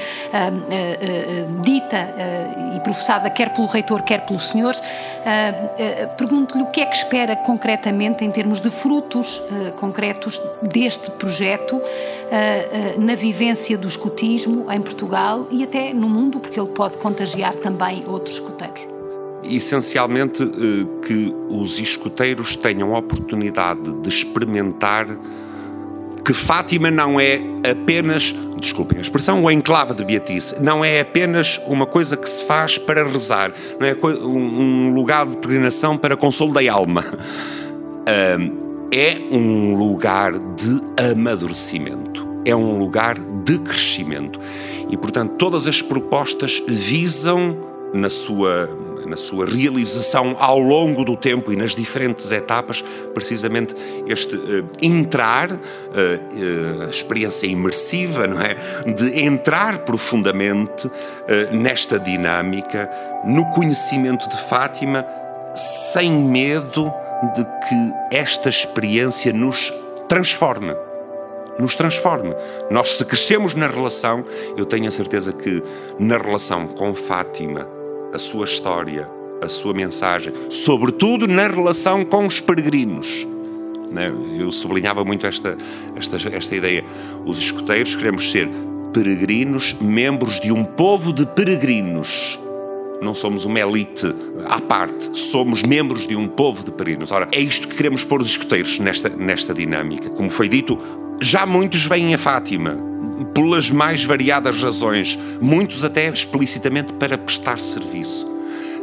dita 1.62 2.13
e 2.75 2.79
professada 2.82 3.29
quer 3.29 3.53
pelo 3.53 3.67
reitor, 3.67 4.01
quer 4.03 4.25
pelos 4.25 4.50
senhores. 4.50 4.82
Pergunto-lhe 6.17 6.63
o 6.63 6.67
que 6.67 6.82
é 6.82 6.86
que 6.86 6.96
espera 6.96 7.36
concretamente 7.36 8.24
em 8.24 8.32
termos 8.32 8.62
de 8.62 8.70
frutos 8.70 9.41
concretos 9.77 10.41
deste 10.62 11.12
projeto 11.12 11.82
na 12.98 13.15
vivência 13.15 13.77
do 13.77 13.88
escutismo 13.88 14.72
em 14.72 14.82
Portugal 14.82 15.48
e 15.51 15.63
até 15.63 15.94
no 15.94 16.10
mundo, 16.10 16.39
porque 16.39 16.60
ele 16.60 16.70
pode 16.70 16.98
contagiar 16.98 17.55
também 17.55 18.03
outros 18.08 18.36
escuteiros 18.36 18.88
essencialmente 19.48 20.44
que 21.05 21.32
os 21.50 21.79
escuteiros 21.79 22.55
tenham 22.55 22.96
a 22.96 23.00
oportunidade 23.00 23.94
de 24.01 24.10
experimentar 24.10 25.05
que 26.25 26.34
Fátima 26.34 26.89
não 26.89 27.20
é 27.20 27.39
apenas, 27.70 28.34
desculpem 28.60 28.98
a 28.98 29.01
expressão, 29.01 29.44
o 29.44 29.51
enclave 29.51 29.94
de 29.94 30.03
Beatice, 30.03 30.60
não 30.60 30.84
é 30.84 31.01
apenas 31.01 31.62
uma 31.67 31.86
coisa 31.86 32.17
que 32.17 32.27
se 32.27 32.44
faz 32.46 32.79
para 32.79 33.08
rezar, 33.08 33.53
não 33.79 33.88
é 33.88 33.96
um 34.25 34.91
lugar 34.91 35.27
de 35.27 35.38
peregrinação 35.38 35.96
para 35.98 36.17
consolo 36.17 36.51
da 36.53 36.72
alma. 36.72 37.05
É 38.91 39.17
um 39.32 39.75
lugar 39.75 40.32
de 40.34 40.82
amadurecimento, 41.12 42.27
é 42.44 42.55
um 42.55 42.77
lugar 42.79 43.17
de 43.44 43.60
crescimento. 43.60 44.39
E, 44.89 44.98
portanto, 44.98 45.34
todas 45.38 45.67
as 45.67 45.82
propostas 45.82 46.62
visam, 46.67 47.58
na 47.94 48.10
sua 48.10 48.70
na 49.06 49.18
sua 49.18 49.46
realização 49.46 50.36
ao 50.40 50.60
longo 50.60 51.04
do 51.04 51.16
tempo 51.16 51.52
e 51.52 51.56
nas 51.56 51.76
diferentes 51.76 52.32
etapas, 52.32 52.84
precisamente 53.14 53.76
este 54.08 54.36
uh, 54.36 54.68
entrar, 54.82 55.52
uh, 55.52 55.58
uh, 55.58 56.90
experiência 56.90 57.48
imersiva, 57.48 58.28
não 58.28 58.42
é? 58.42 58.56
De 58.86 59.24
entrar 59.24 59.80
profundamente 59.80 60.90
nesta 61.52 62.00
dinâmica, 62.00 62.90
no 63.26 63.46
conhecimento 63.52 64.30
de 64.30 64.38
Fátima, 64.48 65.06
sem 65.56 66.12
medo 66.12 66.92
de 67.36 67.44
que 67.44 68.16
esta 68.16 68.50
experiência 68.50 69.34
nos 69.34 69.74
transforme. 70.08 70.76
Nos 71.58 71.76
transforme. 71.76 72.36
Nós, 72.70 72.92
se 72.92 73.06
crescemos 73.06 73.54
na 73.54 73.68
relação, 73.68 74.26
eu 74.58 74.66
tenho 74.66 74.88
a 74.88 74.92
certeza 74.92 75.32
que 75.32 75.64
na 75.98 76.18
relação 76.18 76.68
com 76.68 76.94
Fátima, 76.94 77.68
a 78.16 78.20
sua 78.20 78.46
história, 78.46 79.10
a 79.42 79.48
sua 79.50 79.74
mensagem, 79.74 80.34
sobretudo 80.50 81.28
na 81.28 81.48
relação 81.48 82.06
com 82.06 82.26
os 82.26 82.40
peregrinos. 82.40 83.28
Né? 83.92 84.10
Eu 84.40 84.52
sublinhava 84.52 85.04
muito 85.04 85.28
esta, 85.28 85.58
esta, 85.98 86.16
esta 86.30 86.56
ideia. 86.56 86.84
Os 87.26 87.38
escuteiros 87.38 87.94
queremos 87.94 88.32
ser 88.32 88.50
peregrinos, 88.94 89.76
membros 89.82 90.40
de 90.40 90.50
um 90.52 90.64
povo 90.64 91.12
de 91.12 91.26
peregrinos. 91.26 92.40
Não 93.02 93.14
somos 93.14 93.44
uma 93.44 93.60
elite 93.60 94.16
à 94.48 94.62
parte, 94.62 95.10
somos 95.18 95.62
membros 95.62 96.08
de 96.08 96.16
um 96.16 96.26
povo 96.26 96.64
de 96.64 96.72
peregrinos. 96.72 97.12
Ora, 97.12 97.28
é 97.34 97.42
isto 97.42 97.68
que 97.68 97.76
queremos 97.76 98.06
pôr 98.06 98.22
os 98.22 98.30
escuteiros 98.30 98.80
nesta, 98.80 99.10
nesta 99.10 99.54
dinâmica. 99.54 100.10
Como 100.10 100.30
foi 100.30 100.48
dito, 100.48 100.80
já 101.22 101.46
muitos 101.46 101.86
vêm 101.86 102.14
a 102.14 102.18
Fátima, 102.18 102.78
pelas 103.34 103.72
mais 103.72 104.04
variadas 104.04 104.62
razões, 104.62 105.18
muitos 105.42 105.84
até 105.84 106.10
explicitamente 106.10 106.94
para 106.94 107.18
prestar 107.18 107.60
serviço. 107.60 108.30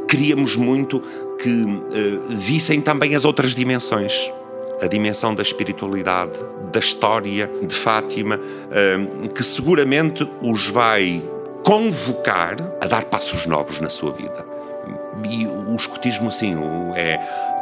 Queríamos 0.09 0.57
muito 0.57 1.01
que 1.43 1.65
uh, 1.65 2.29
vissem 2.29 2.81
também 2.81 3.15
as 3.15 3.25
outras 3.25 3.55
dimensões 3.55 4.31
a 4.83 4.89
dimensão 4.89 5.33
da 5.33 5.43
espiritualidade, 5.43 6.37
da 6.73 6.81
história 6.81 7.49
de 7.63 7.73
Fátima, 7.73 8.37
hum, 8.37 9.29
que 9.29 9.43
seguramente 9.45 10.29
os 10.43 10.67
vai 10.67 11.23
convocar 11.63 12.57
a 12.81 12.87
dar 12.89 13.05
passos 13.05 13.47
novos 13.47 13.79
na 13.79 13.89
sua 13.89 14.11
vida. 14.13 14.45
E 15.31 15.47
o 15.47 15.77
escotismo, 15.77 16.33
sim, 16.33 16.57
é 16.97 17.17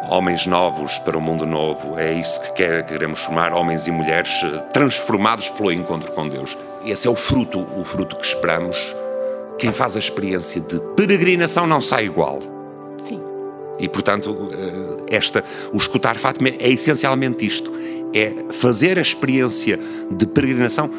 homens 0.09 0.47
novos 0.47 0.99
para 1.01 1.17
um 1.17 1.21
mundo 1.21 1.47
novo, 1.47 1.99
é 1.99 2.13
isso 2.13 2.41
que 2.41 2.83
queremos 2.83 3.21
formar, 3.21 3.53
homens 3.53 3.87
e 3.87 3.91
mulheres 3.91 4.43
eh, 4.43 4.59
transformados 4.73 5.51
pelo 5.51 5.73
encontro 5.73 6.11
com 6.13 6.29
Deus. 6.29 6.57
Esse 6.85 7.07
é 7.07 7.11
o 7.11 7.17
fruto, 7.17 7.67
o 7.77 7.85
fruto 7.85 8.17
que 8.17 8.27
esperamos. 8.27 8.95
Quem 9.59 9.73
faz 9.73 9.95
a 9.97 9.99
experiência 9.99 10.61
de 10.61 10.81
peregrinação 10.97 11.67
não 11.67 11.83
sai 11.83 12.07
igual 12.07 12.39
e, 13.81 13.89
portanto, 13.89 14.51
eh, 14.53 15.17
esta, 15.17 15.43
o 15.73 15.77
escutar 15.79 16.19
Fátima 16.19 16.51
é 16.51 16.69
essencialmente 16.69 17.47
isto: 17.47 17.73
é 18.15 18.53
fazer 18.53 18.99
a 18.99 19.01
experiência 19.01 19.81
de 20.11 20.27
peregrinação 20.27 20.91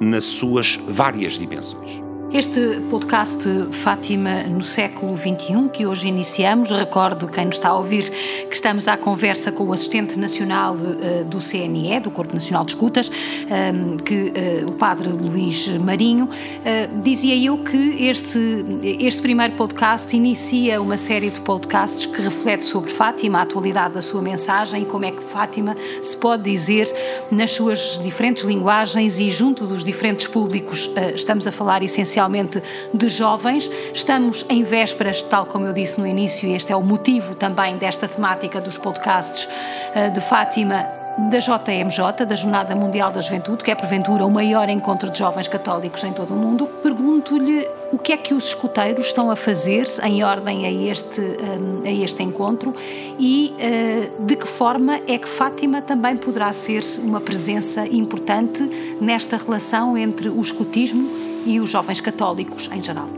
nas 0.00 0.24
suas 0.24 0.80
várias 0.88 1.34
dimensões. 1.34 2.01
Este 2.34 2.80
podcast 2.88 3.46
Fátima 3.72 4.44
no 4.44 4.62
século 4.62 5.14
XXI, 5.14 5.68
que 5.70 5.86
hoje 5.86 6.08
iniciamos, 6.08 6.70
recordo 6.70 7.28
quem 7.28 7.44
nos 7.44 7.56
está 7.56 7.68
a 7.68 7.76
ouvir 7.76 8.08
que 8.48 8.54
estamos 8.54 8.88
à 8.88 8.96
conversa 8.96 9.52
com 9.52 9.64
o 9.64 9.72
assistente 9.74 10.18
nacional 10.18 10.74
uh, 10.74 11.24
do 11.26 11.36
CNE, 11.36 12.00
do 12.00 12.10
Corpo 12.10 12.32
Nacional 12.32 12.64
de 12.64 12.70
Escutas, 12.70 13.10
ehm, 13.50 13.98
que 13.98 14.32
uh, 14.64 14.66
o 14.70 14.72
padre 14.72 15.10
Luís 15.10 15.68
Marinho. 15.68 16.24
Uh, 16.24 17.00
dizia 17.02 17.36
eu 17.36 17.58
que 17.58 18.08
este, 18.08 18.64
este 18.98 19.20
primeiro 19.20 19.52
podcast 19.54 20.16
inicia 20.16 20.80
uma 20.80 20.96
série 20.96 21.28
de 21.28 21.38
podcasts 21.38 22.06
que 22.06 22.22
reflete 22.22 22.64
sobre 22.64 22.90
Fátima, 22.90 23.40
a 23.40 23.42
atualidade 23.42 23.92
da 23.92 24.00
sua 24.00 24.22
mensagem 24.22 24.84
e 24.84 24.84
como 24.86 25.04
é 25.04 25.10
que 25.10 25.22
Fátima 25.22 25.76
se 26.02 26.16
pode 26.16 26.44
dizer 26.44 26.90
nas 27.30 27.50
suas 27.50 28.00
diferentes 28.02 28.44
linguagens 28.44 29.20
e 29.20 29.30
junto 29.30 29.66
dos 29.66 29.84
diferentes 29.84 30.26
públicos. 30.26 30.90
estamos 31.14 31.46
a 31.46 31.52
falar 31.52 31.82
essencialmente 31.82 32.21
especialmente 32.22 32.62
de 32.94 33.08
jovens. 33.08 33.70
Estamos 33.92 34.46
em 34.48 34.62
vésperas, 34.62 35.22
tal 35.22 35.46
como 35.46 35.66
eu 35.66 35.72
disse 35.72 36.00
no 36.00 36.06
início, 36.06 36.48
e 36.48 36.54
este 36.54 36.72
é 36.72 36.76
o 36.76 36.82
motivo 36.82 37.34
também 37.34 37.76
desta 37.76 38.06
temática 38.06 38.60
dos 38.60 38.78
podcasts 38.78 39.48
eh, 39.94 40.10
de 40.10 40.20
Fátima 40.20 40.86
da 41.30 41.38
JMJ, 41.38 42.24
da 42.26 42.34
Jornada 42.34 42.74
Mundial 42.74 43.12
da 43.12 43.20
Juventude, 43.20 43.62
que 43.62 43.70
é 43.70 43.74
porventura 43.74 44.24
o 44.24 44.30
maior 44.30 44.68
encontro 44.70 45.10
de 45.10 45.18
jovens 45.18 45.46
católicos 45.46 46.02
em 46.04 46.12
todo 46.12 46.32
o 46.32 46.36
mundo. 46.36 46.66
Pergunto-lhe 46.82 47.68
o 47.92 47.98
que 47.98 48.14
é 48.14 48.16
que 48.16 48.32
os 48.32 48.46
escuteiros 48.46 49.06
estão 49.06 49.30
a 49.30 49.36
fazer 49.36 49.86
em 50.02 50.24
ordem 50.24 50.64
a 50.64 50.72
este, 50.90 51.20
eh, 51.20 51.88
a 51.88 51.92
este 51.92 52.22
encontro 52.22 52.74
e 53.18 53.54
eh, 53.58 54.10
de 54.20 54.36
que 54.36 54.48
forma 54.48 55.00
é 55.06 55.18
que 55.18 55.28
Fátima 55.28 55.82
também 55.82 56.16
poderá 56.16 56.50
ser 56.52 56.82
uma 57.00 57.20
presença 57.20 57.86
importante 57.86 58.62
nesta 59.00 59.36
relação 59.36 59.98
entre 59.98 60.30
o 60.30 60.40
escutismo 60.40 61.21
e 61.44 61.60
os 61.60 61.70
jovens 61.70 62.00
católicos 62.00 62.68
em 62.72 62.82
geral? 62.82 63.08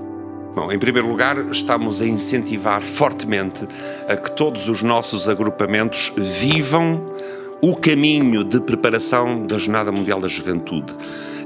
Bom, 0.55 0.71
em 0.71 0.79
primeiro 0.79 1.09
lugar, 1.09 1.37
estamos 1.51 2.01
a 2.01 2.07
incentivar 2.07 2.81
fortemente 2.81 3.67
a 4.09 4.17
que 4.17 4.31
todos 4.31 4.69
os 4.69 4.83
nossos 4.83 5.29
agrupamentos 5.29 6.13
vivam 6.17 7.13
o 7.61 7.75
caminho 7.75 8.45
de 8.45 8.61
preparação 8.61 9.47
da 9.47 9.59
Jornada 9.59 9.91
Mundial 9.91 10.21
da 10.21 10.29
Juventude, 10.29 10.93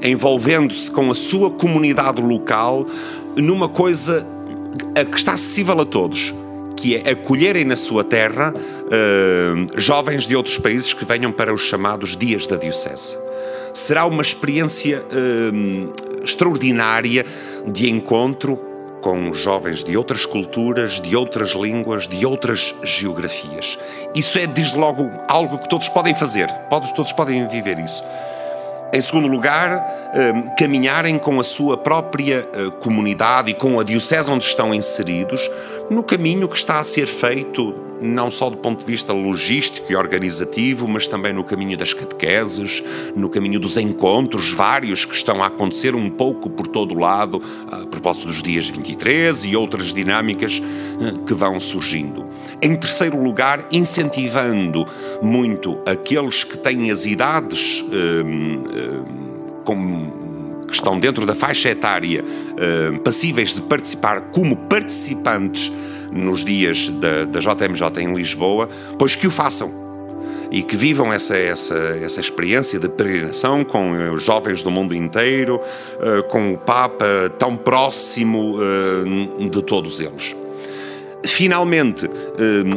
envolvendo-se 0.03 0.91
com 0.91 1.11
a 1.11 1.15
sua 1.15 1.51
comunidade 1.51 2.21
local 2.21 2.87
numa 3.35 3.69
coisa 3.69 4.27
que 5.11 5.17
está 5.17 5.33
acessível 5.33 5.81
a 5.81 5.87
todos, 5.87 6.35
que 6.77 6.97
é 6.97 7.11
acolherem 7.11 7.65
na 7.65 7.77
sua 7.77 8.05
terra 8.05 8.53
uh, 8.53 9.81
jovens 9.81 10.27
de 10.27 10.37
outros 10.37 10.59
países 10.59 10.93
que 10.93 11.05
venham 11.05 11.33
para 11.33 11.55
os 11.55 11.63
chamados 11.63 12.17
Dias 12.17 12.47
da 12.47 12.57
Diocese. 12.57 13.17
Será 13.73 14.05
uma 14.05 14.23
experiência 14.23 15.03
uh, 15.03 16.18
extraordinária 16.23 17.25
de 17.67 17.91
encontro 17.91 18.69
com 19.03 19.33
jovens 19.33 19.85
de 19.85 19.97
outras 19.97 20.27
culturas, 20.27 21.01
de 21.01 21.17
outras 21.17 21.51
línguas, 21.53 22.09
de 22.09 22.27
outras 22.27 22.75
geografias. 22.83 23.79
Isso 24.15 24.39
é, 24.39 24.47
desde 24.47 24.77
logo, 24.77 25.11
algo 25.29 25.59
que 25.59 25.69
todos 25.69 25.89
podem 25.89 26.15
fazer, 26.15 26.49
todos 26.95 27.13
podem 27.13 27.47
viver 27.47 27.79
isso. 27.79 28.03
Em 28.93 29.01
segundo 29.03 29.29
lugar, 29.29 30.13
hum, 30.15 30.55
caminharem 30.59 31.19
com 31.19 31.39
a 31.39 31.45
sua 31.45 31.77
própria 31.77 32.49
eh, 32.55 32.71
comunidade 32.81 33.51
e 33.51 33.55
com 33.55 33.79
a 33.79 33.85
diocese 33.85 34.31
onde 34.31 34.47
estão 34.47 34.73
inseridos 34.73 35.51
no 35.91 36.03
caminho 36.03 36.49
que 36.49 36.57
está 36.57 36.81
a 36.81 36.83
ser 36.83 37.07
feito 37.07 37.88
não 38.01 38.31
só 38.31 38.51
do 38.51 38.57
ponto 38.57 38.81
de 38.81 38.87
vista 38.87 39.13
logístico 39.13 39.91
e 39.91 39.97
organizativo, 39.97 40.87
mas 40.89 41.07
também 41.07 41.33
no 41.33 41.45
caminho 41.45 41.77
das 41.77 41.93
catequeses, 41.93 42.83
no 43.15 43.29
caminho 43.29 43.59
dos 43.59 43.77
encontros 43.77 44.53
vários 44.53 45.05
que 45.05 45.15
estão 45.15 45.43
a 45.43 45.47
acontecer 45.47 45.95
um 45.95 46.09
pouco 46.09 46.49
por 46.51 46.67
todo 46.67 46.95
o 46.95 46.99
lado, 46.99 47.43
a 47.71 47.87
propósito 47.87 48.27
dos 48.27 48.43
dias 48.43 48.69
23 48.69 49.45
e 49.45 49.57
outras 49.57 49.93
dinâmicas 49.93 50.61
eh, 51.01 51.15
que 51.27 51.35
vão 51.35 51.59
surgindo. 51.61 52.27
Em 52.61 52.75
terceiro 52.77 53.23
lugar, 53.23 53.67
incentivando 53.71 54.85
muito 55.23 55.79
aqueles 55.87 56.45
que 56.45 56.57
têm 56.59 56.91
as 56.91 57.05
idades 57.05 57.85
hum, 57.85 58.63
hum, 59.69 60.65
que 60.67 60.75
estão 60.75 60.99
dentro 61.01 61.25
da 61.25 61.35
faixa 61.35 61.71
etária 61.71 62.25
hum, 62.25 62.99
passíveis 62.99 63.55
de 63.55 63.63
participar 63.63 64.21
como 64.33 64.57
participantes 64.57 65.73
nos 66.13 66.45
dias 66.45 66.91
da, 66.91 67.25
da 67.25 67.41
JMJ 67.41 68.03
em 68.03 68.15
Lisboa, 68.15 68.69
pois 68.99 69.15
que 69.15 69.27
o 69.27 69.31
façam 69.31 69.89
e 70.51 70.63
que 70.63 70.77
vivam 70.77 71.13
essa, 71.13 71.37
essa, 71.37 71.77
essa 72.03 72.21
experiência 72.21 72.79
de 72.79 72.89
peregrinação 72.89 73.65
com 73.65 73.93
uh, 73.93 74.17
jovens 74.19 74.63
do 74.63 74.71
mundo 74.71 74.95
inteiro, 74.95 75.57
uh, 75.57 76.23
com 76.25 76.55
o 76.55 76.59
Papa 76.59 77.31
tão 77.39 77.57
próximo 77.57 78.57
uh, 78.57 79.49
de 79.49 79.63
todos 79.63 80.01
eles. 80.01 80.37
Finalmente, 81.27 82.09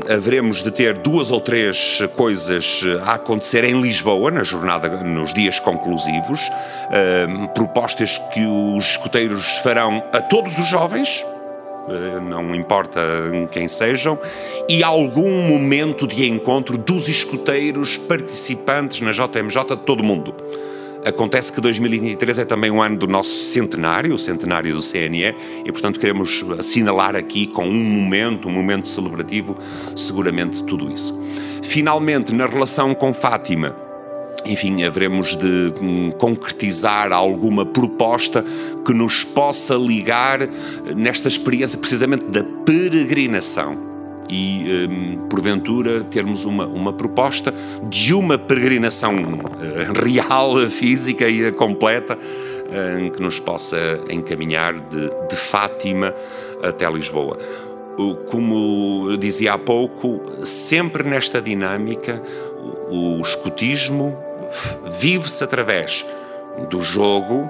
haveremos 0.09 0.63
de 0.63 0.71
ter 0.71 0.95
duas 0.95 1.29
ou 1.29 1.39
três 1.39 1.99
coisas 2.15 2.83
a 3.05 3.13
acontecer 3.13 3.63
em 3.63 3.79
Lisboa, 3.79 4.31
na 4.31 4.43
jornada, 4.43 4.89
nos 5.03 5.31
dias 5.31 5.59
conclusivos, 5.59 6.41
propostas 7.53 8.17
que 8.33 8.43
os 8.43 8.83
escuteiros 8.83 9.59
farão 9.59 10.03
a 10.11 10.19
todos 10.19 10.57
os 10.57 10.67
jovens, 10.67 11.23
eh, 11.23 11.40
não 12.29 12.53
importa 12.55 12.99
quem 13.51 13.67
sejam, 13.67 14.17
e 14.69 14.83
algum 14.83 15.41
momento 15.47 16.07
de 16.07 16.27
encontro 16.27 16.77
dos 16.77 17.07
escuteiros 17.07 17.97
participantes 17.97 19.01
na 19.01 19.11
JMJ 19.11 19.75
de 19.75 19.83
todo 19.83 20.01
o 20.01 20.03
mundo. 20.03 20.33
Acontece 21.03 21.51
que 21.51 21.59
2023 21.59 22.39
é 22.39 22.45
também 22.45 22.69
um 22.69 22.79
ano 22.79 22.95
do 22.95 23.07
nosso 23.07 23.31
centenário, 23.31 24.13
o 24.13 24.19
centenário 24.19 24.71
do 24.75 24.81
CNE, 24.81 25.35
e 25.65 25.71
portanto 25.71 25.99
queremos 25.99 26.45
assinalar 26.59 27.15
aqui 27.15 27.47
com 27.47 27.67
um 27.67 27.83
momento, 27.83 28.47
um 28.47 28.51
momento 28.51 28.87
celebrativo, 28.87 29.57
seguramente 29.95 30.63
tudo 30.63 30.91
isso. 30.91 31.19
Finalmente, 31.63 32.31
na 32.33 32.45
relação 32.45 32.93
com 32.93 33.13
Fátima, 33.13 33.75
enfim, 34.45 34.83
haveremos 34.83 35.35
de 35.35 35.73
hum, 35.81 36.11
concretizar 36.11 37.11
alguma 37.11 37.65
proposta 37.65 38.43
que 38.85 38.93
nos 38.93 39.23
possa 39.23 39.75
ligar 39.75 40.39
nesta 40.95 41.27
experiência 41.27 41.77
precisamente 41.77 42.25
da 42.25 42.43
peregrinação 42.65 43.91
e, 44.29 44.87
um, 44.89 45.27
porventura, 45.27 46.03
termos 46.05 46.45
uma, 46.45 46.65
uma 46.65 46.93
proposta 46.93 47.53
de 47.89 48.13
uma 48.13 48.37
peregrinação 48.37 49.15
uh, 49.15 50.03
real, 50.03 50.57
física 50.69 51.27
e 51.27 51.51
completa 51.51 52.17
uh, 52.17 53.11
que 53.11 53.21
nos 53.21 53.39
possa 53.39 53.77
encaminhar 54.09 54.79
de, 54.79 55.09
de 55.27 55.35
Fátima 55.35 56.15
até 56.63 56.89
Lisboa. 56.89 57.37
como 58.29 59.17
dizia 59.17 59.53
há 59.53 59.57
pouco, 59.57 60.21
sempre 60.45 61.03
nesta 61.03 61.41
dinâmica, 61.41 62.21
o 62.89 63.19
escutismo 63.21 64.17
vive-se 64.99 65.43
através 65.43 66.05
do 66.69 66.81
jogo, 66.81 67.49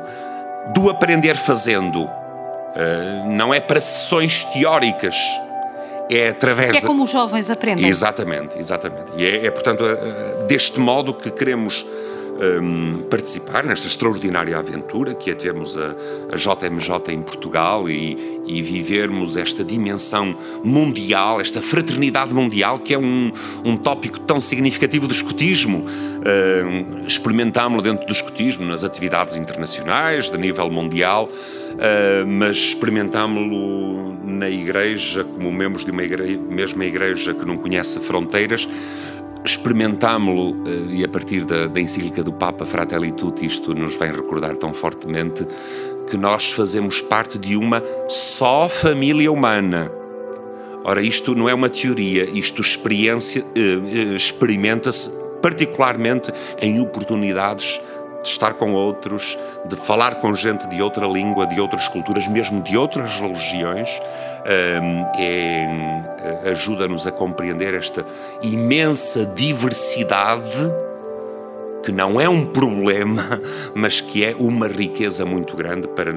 do 0.74 0.90
aprender 0.90 1.36
fazendo. 1.36 2.04
Uh, 2.04 3.30
não 3.30 3.54
é 3.54 3.60
para 3.60 3.82
sessões 3.82 4.46
teóricas, 4.46 5.18
é 6.10 6.30
através. 6.30 6.72
Que 6.72 6.78
é 6.78 6.82
como 6.82 7.04
os 7.04 7.12
jovens 7.12 7.50
aprendem. 7.50 7.88
Exatamente, 7.88 8.58
exatamente. 8.58 9.12
E 9.16 9.26
é, 9.26 9.46
é 9.46 9.52
portanto, 9.52 9.84
deste 10.48 10.80
modo 10.80 11.14
que 11.14 11.30
queremos 11.30 11.86
um, 12.42 13.04
participar 13.04 13.64
nesta 13.64 13.88
extraordinária 13.88 14.58
aventura 14.58 15.14
que 15.14 15.30
é 15.30 15.36
termos 15.36 15.78
a, 15.78 15.96
a 16.32 16.38
JMJ 16.38 17.14
em 17.14 17.22
Portugal 17.22 17.88
e, 17.88 18.40
e, 18.58 18.62
vivermos 18.62 19.38
esta 19.38 19.64
dimensão 19.64 20.36
mundial, 20.64 21.40
esta 21.40 21.62
fraternidade 21.62 22.34
mundial, 22.34 22.80
que 22.80 22.94
é 22.94 23.00
um, 23.00 23.32
um 23.64 23.78
tópico 23.78 24.20
tão 24.20 24.40
significativo 24.40 25.08
do 25.08 25.14
escotismo. 25.14 25.86
Um, 26.22 27.06
experimentámos-lo 27.08 27.82
dentro 27.82 28.06
do 28.06 28.12
escotismo 28.12 28.66
nas 28.66 28.84
atividades 28.84 29.36
internacionais, 29.36 30.30
de 30.30 30.38
nível 30.38 30.70
mundial, 30.70 31.28
uh, 31.28 32.28
mas 32.28 32.58
experimentámos-lo 32.58 34.18
na 34.24 34.50
igreja, 34.50 35.24
como 35.24 35.52
membros 35.52 35.84
de 35.84 35.92
uma 35.92 36.04
igreja, 36.04 36.40
mesma 36.50 36.86
igreja 36.86 37.34
que 37.34 37.46
não 37.46 37.58
conhece 37.58 38.00
fronteiras 38.00 38.68
experimentámo-lo 39.44 40.56
eh, 40.68 40.98
e 40.98 41.04
a 41.04 41.10
partir 41.10 41.46
da, 41.46 41.68
da 41.68 41.82
encíclica 41.82 42.24
do 42.24 42.32
Papa 42.32 42.66
Fratelli 42.66 43.12
Tutti 43.12 43.46
isto 43.46 43.74
nos 43.74 43.96
vem 43.96 44.12
recordar 44.12 44.56
tão 44.58 44.74
fortemente 44.74 45.46
que 46.12 46.17
nós 46.17 46.52
fazemos 46.52 47.02
parte 47.02 47.39
de 47.39 47.56
uma 47.56 47.82
só 48.10 48.67
família 48.67 49.32
humana. 49.32 49.89
Ora, 50.84 51.02
isto 51.02 51.34
não 51.34 51.47
é 51.47 51.54
uma 51.54 51.69
teoria, 51.69 52.26
isto 52.26 52.62
eh, 52.62 53.08
eh, 53.56 54.13
experimenta-se 54.13 55.10
particularmente 55.41 56.34
em 56.62 56.82
oportunidades 56.82 57.80
de 58.21 58.28
estar 58.28 58.56
com 58.56 58.74
outros, 58.74 59.38
de 59.65 59.78
falar 59.78 60.15
com 60.15 60.34
gente 60.34 60.67
de 60.67 60.82
outra 60.82 61.08
língua, 61.08 61.47
de 61.47 61.62
outras 61.62 61.88
culturas, 61.88 62.28
mesmo 62.28 62.62
de 62.62 62.76
outras 62.76 63.17
religiões, 63.17 63.89
é, 64.45 64.80
ajuda-nos 66.52 67.08
a 67.08 67.12
compreender 67.12 67.74
esta 67.74 68.06
imensa 68.41 69.26
diversidade 69.26 70.90
que 71.84 71.91
não 71.91 72.20
é 72.20 72.30
um 72.30 72.46
problema, 72.46 73.41
mas 73.76 74.02
que 74.02 74.24
é 74.24 74.36
uma 74.38 74.67
riqueza 74.67 75.26
muito 75.26 75.56
grande 75.56 75.88
para 75.88 76.12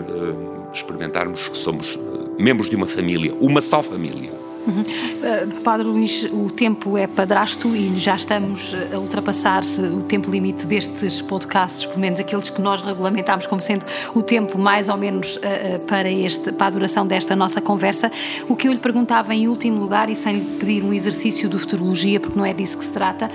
experimentarmos 0.72 1.48
que 1.48 1.56
somos 1.56 1.96
eh, 1.96 2.42
membros 2.42 2.68
de 2.68 2.76
uma 2.76 2.86
família, 2.86 3.32
uma 3.40 3.60
só 3.60 3.82
família. 3.82 4.44
Uhum. 4.66 4.80
Uh, 4.80 5.60
Padre 5.60 5.86
Luís, 5.86 6.24
o 6.32 6.48
tempo 6.50 6.96
é 6.96 7.06
padrasto 7.06 7.76
e 7.76 7.94
já 7.96 8.16
estamos 8.16 8.74
a 8.92 8.98
ultrapassar 8.98 9.62
o 9.62 10.00
tempo 10.02 10.30
limite 10.30 10.66
destes 10.66 11.20
podcasts, 11.20 11.84
pelo 11.84 12.00
menos 12.00 12.18
aqueles 12.18 12.48
que 12.48 12.62
nós 12.62 12.80
regulamentámos 12.80 13.46
como 13.46 13.60
sendo 13.60 13.84
o 14.14 14.22
tempo 14.22 14.58
mais 14.58 14.88
ou 14.88 14.96
menos 14.96 15.36
uh, 15.36 15.40
uh, 15.40 15.80
para, 15.80 16.10
este, 16.10 16.50
para 16.50 16.68
a 16.68 16.70
duração 16.70 17.06
desta 17.06 17.36
nossa 17.36 17.60
conversa. 17.60 18.10
O 18.48 18.56
que 18.56 18.66
eu 18.66 18.72
lhe 18.72 18.78
perguntava 18.78 19.34
em 19.34 19.48
último 19.48 19.78
lugar, 19.78 20.08
e 20.08 20.16
sem 20.16 20.36
lhe 20.38 20.44
pedir 20.58 20.82
um 20.82 20.94
exercício 20.94 21.46
de 21.46 21.58
futurologia, 21.58 22.18
porque 22.18 22.38
não 22.38 22.46
é 22.46 22.54
disso 22.54 22.78
que 22.78 22.84
se 22.84 22.92
trata, 22.92 23.30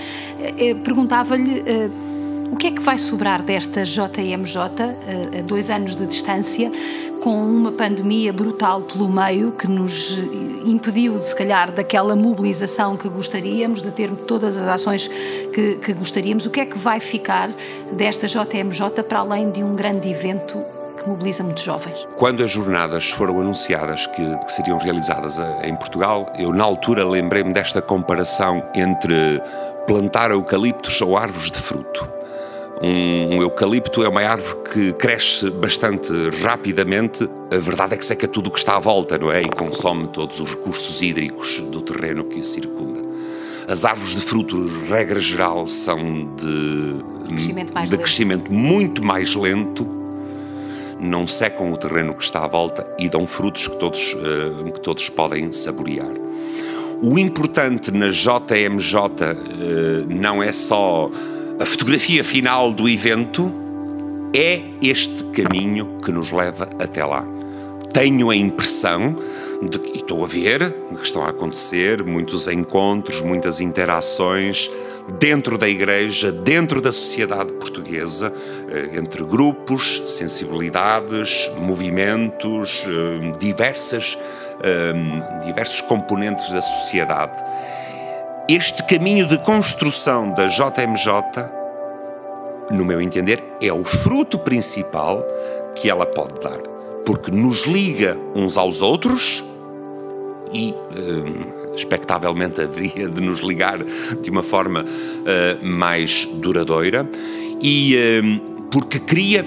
perguntava-lhe 0.83 1.63
o 2.51 2.55
que 2.55 2.67
é 2.67 2.71
que 2.71 2.81
vai 2.81 2.97
sobrar 2.97 3.41
desta 3.41 3.83
JMJ 3.83 4.57
a 5.37 5.41
dois 5.43 5.69
anos 5.69 5.95
de 5.95 6.05
distância, 6.07 6.71
com 7.21 7.41
uma 7.43 7.71
pandemia 7.71 8.31
brutal 8.31 8.81
pelo 8.81 9.09
meio 9.09 9.51
que 9.51 9.67
nos 9.67 10.17
impediu, 10.65 11.19
se 11.19 11.35
calhar, 11.35 11.71
daquela 11.71 12.15
mobilização 12.15 12.95
que 12.95 13.07
gostaríamos, 13.09 13.81
de 13.81 13.91
ter 13.91 14.09
todas 14.11 14.57
as 14.57 14.67
ações 14.67 15.09
que, 15.53 15.75
que 15.75 15.93
gostaríamos? 15.93 16.45
O 16.45 16.49
que 16.49 16.61
é 16.61 16.65
que 16.65 16.77
vai 16.77 16.99
ficar 16.99 17.49
desta 17.91 18.27
JMJ 18.27 19.03
para 19.07 19.19
além 19.19 19.51
de 19.51 19.63
um 19.63 19.75
grande 19.75 20.09
evento 20.09 20.57
que 20.97 21.07
mobiliza 21.07 21.43
muitos 21.43 21.63
jovens. 21.63 22.05
Quando 22.17 22.43
as 22.43 22.51
jornadas 22.51 23.09
foram 23.09 23.39
anunciadas 23.39 24.05
que, 24.07 24.37
que 24.39 24.51
seriam 24.51 24.77
realizadas 24.77 25.37
em 25.63 25.73
Portugal, 25.75 26.31
eu 26.37 26.51
na 26.51 26.65
altura 26.65 27.07
lembrei-me 27.07 27.53
desta 27.53 27.81
comparação 27.81 28.61
entre 28.75 29.41
plantar 29.87 30.31
eucaliptos 30.31 31.01
ou 31.01 31.17
árvores 31.17 31.49
de 31.49 31.57
fruto. 31.57 32.18
Um, 32.81 33.35
um, 33.35 33.41
eucalipto 33.41 34.03
é 34.03 34.07
uma 34.07 34.21
árvore 34.21 34.57
que 34.71 34.93
cresce 34.93 35.49
bastante 35.51 36.11
rapidamente. 36.41 37.27
A 37.51 37.57
verdade 37.57 37.95
é 37.95 37.97
que 37.97 38.05
seca 38.05 38.27
tudo 38.27 38.47
o 38.47 38.51
que 38.51 38.59
está 38.59 38.77
à 38.77 38.79
volta, 38.79 39.17
não 39.17 39.29
é? 39.29 39.41
E 39.41 39.49
consome 39.49 40.07
todos 40.07 40.39
os 40.39 40.49
recursos 40.49 41.01
hídricos 41.01 41.59
do 41.59 41.81
terreno 41.81 42.23
que 42.23 42.39
o 42.39 42.45
circunda. 42.45 43.01
As 43.67 43.83
árvores 43.83 44.15
de 44.15 44.21
frutos, 44.21 44.71
regra 44.89 45.19
geral, 45.19 45.67
são 45.67 46.33
de 46.35 47.03
crescimento, 47.27 47.73
de 47.73 47.97
crescimento 47.97 48.51
muito 48.51 49.03
mais 49.03 49.35
lento, 49.35 49.85
não 50.99 51.27
secam 51.27 51.71
o 51.71 51.77
terreno 51.77 52.13
que 52.13 52.23
está 52.23 52.45
à 52.45 52.47
volta 52.47 52.87
e 52.97 53.09
dão 53.09 53.27
frutos 53.27 53.67
que 53.67 53.77
todos, 53.77 54.13
uh, 54.15 54.71
que 54.71 54.81
todos 54.81 55.09
podem 55.09 55.51
saborear. 55.51 56.11
O 57.01 57.19
importante 57.19 57.91
na 57.91 58.09
JMJ 58.09 58.97
uh, 58.97 59.09
eh, 59.21 60.05
não 60.09 60.43
é 60.43 60.51
só 60.51 61.09
a 61.59 61.65
fotografia 61.65 62.23
final 62.23 62.71
do 62.71 62.87
evento 62.87 63.51
é 64.33 64.61
este 64.81 65.25
caminho 65.25 65.97
que 66.03 66.09
nos 66.09 66.31
leva 66.31 66.69
até 66.79 67.03
lá. 67.03 67.25
Tenho 67.91 68.29
a 68.29 68.35
impressão 68.35 69.13
de 69.61 69.77
que, 69.77 69.97
estou 69.97 70.23
a 70.23 70.27
ver 70.27 70.73
que 70.95 71.03
estão 71.03 71.21
a 71.21 71.29
acontecer 71.29 72.01
muitos 72.01 72.47
encontros, 72.47 73.21
muitas 73.21 73.59
interações 73.59 74.71
dentro 75.19 75.57
da 75.57 75.67
igreja, 75.67 76.31
dentro 76.31 76.79
da 76.79 76.93
sociedade 76.93 77.51
portuguesa, 77.53 78.33
eh, 78.69 78.97
entre 78.97 79.21
grupos, 79.25 80.01
sensibilidades, 80.05 81.51
movimentos, 81.57 82.85
eh, 82.87 83.37
diversas, 83.37 84.17
eh, 84.63 84.93
diversos 85.45 85.81
componentes 85.81 86.49
da 86.51 86.61
sociedade 86.61 87.33
este 88.49 88.81
caminho 88.81 89.27
de 89.27 89.37
construção 89.37 90.33
da 90.33 90.47
JMJ, 90.47 91.21
no 92.71 92.83
meu 92.83 92.99
entender, 92.99 93.43
é 93.61 93.71
o 93.71 93.83
fruto 93.83 94.39
principal 94.39 95.23
que 95.75 95.87
ela 95.87 96.03
pode 96.07 96.39
dar, 96.41 96.57
porque 97.05 97.29
nos 97.29 97.67
liga 97.67 98.17
uns 98.33 98.57
aos 98.57 98.81
outros 98.81 99.45
e, 100.51 100.73
hum, 100.73 101.75
expectavelmente, 101.75 102.59
haveria 102.59 103.07
de 103.07 103.21
nos 103.21 103.41
ligar 103.41 103.77
de 103.83 104.31
uma 104.31 104.41
forma 104.41 104.83
uh, 104.83 105.63
mais 105.63 106.25
duradoura 106.25 107.07
e 107.61 107.95
hum, 108.23 108.65
porque 108.71 108.97
cria 108.97 109.45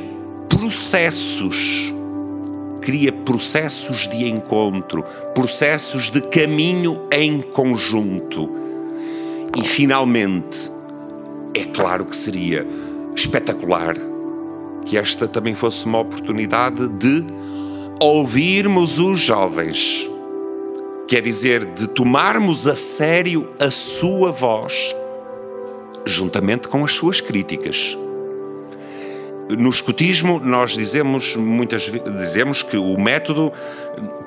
processos 0.49 1.93
cria 2.81 3.13
processos 3.13 4.09
de 4.09 4.29
encontro, 4.29 5.05
processos 5.35 6.11
de 6.11 6.21
caminho 6.21 7.07
em 7.13 7.41
conjunto 7.41 8.72
e 9.57 9.63
finalmente, 9.63 10.71
é 11.55 11.65
claro 11.65 12.07
que 12.07 12.17
seria 12.17 12.67
espetacular 13.15 13.95
que 14.85 14.97
esta 14.97 15.29
também 15.29 15.55
fosse 15.55 15.85
uma 15.87 15.99
oportunidade 16.01 16.89
de 16.89 17.25
ouvirmos 18.01 18.99
os 18.99 19.21
jovens. 19.21 20.11
Quer 21.07 21.21
dizer, 21.21 21.67
de 21.67 21.87
tomarmos 21.89 22.67
a 22.67 22.75
sério 22.75 23.51
a 23.61 23.71
sua 23.71 24.33
voz, 24.33 24.95
juntamente 26.07 26.69
com 26.69 26.85
as 26.85 26.95
suas 26.95 27.21
críticas. 27.21 27.97
No 29.59 29.69
escutismo, 29.69 30.41
nós 30.41 30.73
dizemos 30.73 31.37
muitas 31.37 31.87
vezes 31.87 32.19
dizemos 32.19 32.63
que 32.63 32.77
o 32.77 32.99
método 32.99 33.53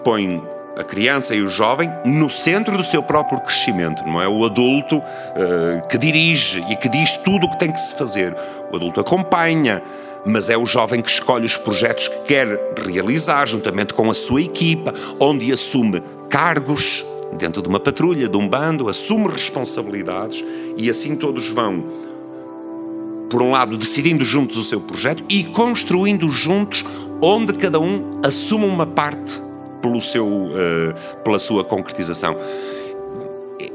põe 0.03 0.41
a 0.77 0.83
criança 0.83 1.33
e 1.33 1.41
o 1.41 1.49
jovem 1.49 1.89
no 2.05 2.29
centro 2.29 2.75
do 2.77 2.83
seu 2.83 3.01
próprio 3.01 3.39
crescimento, 3.39 4.03
não 4.05 4.21
é 4.21 4.27
o 4.27 4.43
adulto 4.43 4.97
uh, 4.97 5.87
que 5.87 5.97
dirige 5.97 6.63
e 6.69 6.75
que 6.75 6.89
diz 6.89 7.17
tudo 7.17 7.45
o 7.45 7.49
que 7.49 7.59
tem 7.59 7.71
que 7.71 7.79
se 7.79 7.95
fazer. 7.95 8.35
O 8.71 8.75
adulto 8.75 8.99
acompanha, 8.99 9.81
mas 10.25 10.49
é 10.49 10.57
o 10.57 10.65
jovem 10.65 11.01
que 11.01 11.09
escolhe 11.09 11.45
os 11.45 11.55
projetos 11.55 12.07
que 12.07 12.19
quer 12.23 12.47
realizar 12.85 13.45
juntamente 13.45 13.93
com 13.93 14.09
a 14.09 14.13
sua 14.13 14.41
equipa, 14.41 14.93
onde 15.19 15.51
assume 15.51 16.01
cargos 16.29 17.05
dentro 17.37 17.61
de 17.61 17.69
uma 17.69 17.79
patrulha, 17.79 18.27
de 18.27 18.37
um 18.37 18.47
bando, 18.47 18.89
assume 18.89 19.27
responsabilidades 19.27 20.43
e 20.77 20.89
assim 20.89 21.15
todos 21.15 21.49
vão 21.49 21.83
por 23.29 23.41
um 23.41 23.51
lado, 23.51 23.75
decidindo 23.77 24.23
juntos 24.23 24.57
o 24.57 24.63
seu 24.63 24.79
projeto 24.79 25.23
e 25.29 25.43
construindo 25.43 26.29
juntos, 26.31 26.85
onde 27.21 27.53
cada 27.53 27.79
um 27.79 28.21
assume 28.23 28.65
uma 28.65 28.85
parte 28.85 29.41
pelo 29.85 30.01
seu, 30.01 30.27
uh, 30.27 31.21
pela 31.23 31.37
sua 31.37 31.63
concretização. 31.63 32.35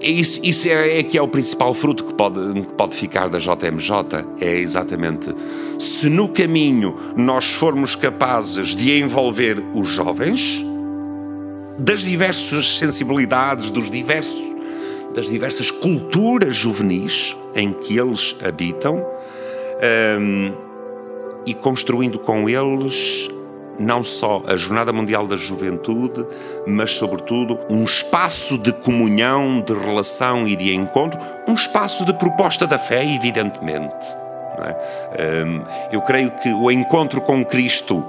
Isso, 0.01 0.41
isso 0.43 0.69
é, 0.69 0.99
é, 0.99 1.03
que 1.03 1.17
é 1.17 1.23
o 1.23 1.29
principal 1.29 1.73
fruto 1.73 2.05
que 2.05 2.15
pode, 2.15 2.61
que 2.61 2.73
pode 2.73 2.97
ficar 2.97 3.29
da 3.29 3.39
JMJ. 3.39 4.27
É 4.41 4.57
exatamente 4.57 5.35
se 5.79 6.09
no 6.09 6.29
caminho 6.29 6.95
nós 7.17 7.53
formos 7.53 7.95
capazes 7.95 8.75
de 8.75 9.01
envolver 9.01 9.59
os 9.75 9.89
jovens, 9.89 10.65
das 11.79 12.03
diversas 12.03 12.79
sensibilidades, 12.79 13.71
dos 13.71 13.91
diversos, 13.91 14.43
das 15.15 15.31
diversas 15.31 15.71
culturas 15.71 16.55
juvenis 16.55 17.37
em 17.55 17.73
que 17.73 17.99
eles 17.99 18.37
habitam 18.45 19.03
um, 20.19 20.53
e 21.47 21.55
construindo 21.55 22.19
com 22.19 22.49
eles 22.49 23.29
não 23.81 24.03
só 24.03 24.43
a 24.47 24.57
Jornada 24.57 24.93
Mundial 24.93 25.27
da 25.27 25.37
Juventude, 25.37 26.25
mas, 26.67 26.93
sobretudo, 26.93 27.59
um 27.71 27.85
espaço 27.85 28.59
de 28.59 28.73
comunhão, 28.73 29.61
de 29.61 29.73
relação 29.73 30.47
e 30.47 30.55
de 30.55 30.75
encontro, 30.75 31.19
um 31.49 31.55
espaço 31.55 32.05
de 32.05 32.13
proposta 32.13 32.67
da 32.67 32.79
fé, 32.79 33.03
evidentemente. 33.05 34.07
É? 34.59 35.45
Um, 35.47 35.63
eu 35.91 36.03
creio 36.03 36.31
que 36.33 36.53
o 36.53 36.71
encontro 36.71 37.21
com 37.21 37.45
Cristo 37.45 38.05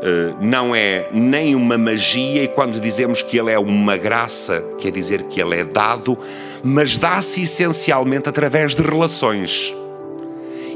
Uh, 0.00 0.34
não 0.40 0.74
é 0.74 1.08
nem 1.12 1.54
uma 1.54 1.76
magia, 1.76 2.42
e 2.42 2.48
quando 2.48 2.80
dizemos 2.80 3.20
que 3.20 3.38
Ele 3.38 3.52
é 3.52 3.58
uma 3.58 3.98
graça, 3.98 4.64
quer 4.78 4.90
dizer 4.90 5.24
que 5.24 5.38
Ele 5.38 5.60
é 5.60 5.62
dado, 5.62 6.16
mas 6.64 6.96
dá-se 6.96 7.42
essencialmente 7.42 8.26
através 8.26 8.74
de 8.74 8.80
relações. 8.80 9.76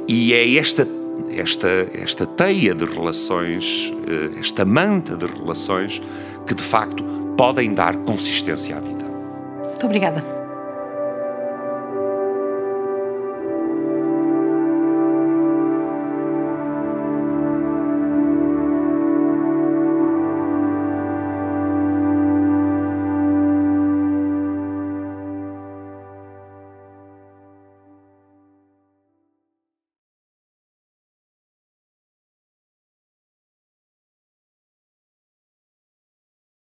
E 0.06 0.34
é 0.34 0.58
esta 0.58 0.86
esta, 1.30 1.68
esta 1.94 2.26
teia 2.26 2.74
de 2.74 2.84
relações, 2.84 3.92
eh, 4.06 4.38
esta 4.38 4.64
manta 4.64 5.16
de 5.16 5.26
relações 5.26 6.00
que 6.46 6.54
de 6.54 6.62
facto 6.62 7.04
podem 7.36 7.74
dar 7.74 7.96
consistência 7.98 8.76
à 8.76 8.80
vida. 8.80 9.04
Muito 9.04 9.86
obrigada. 9.86 10.43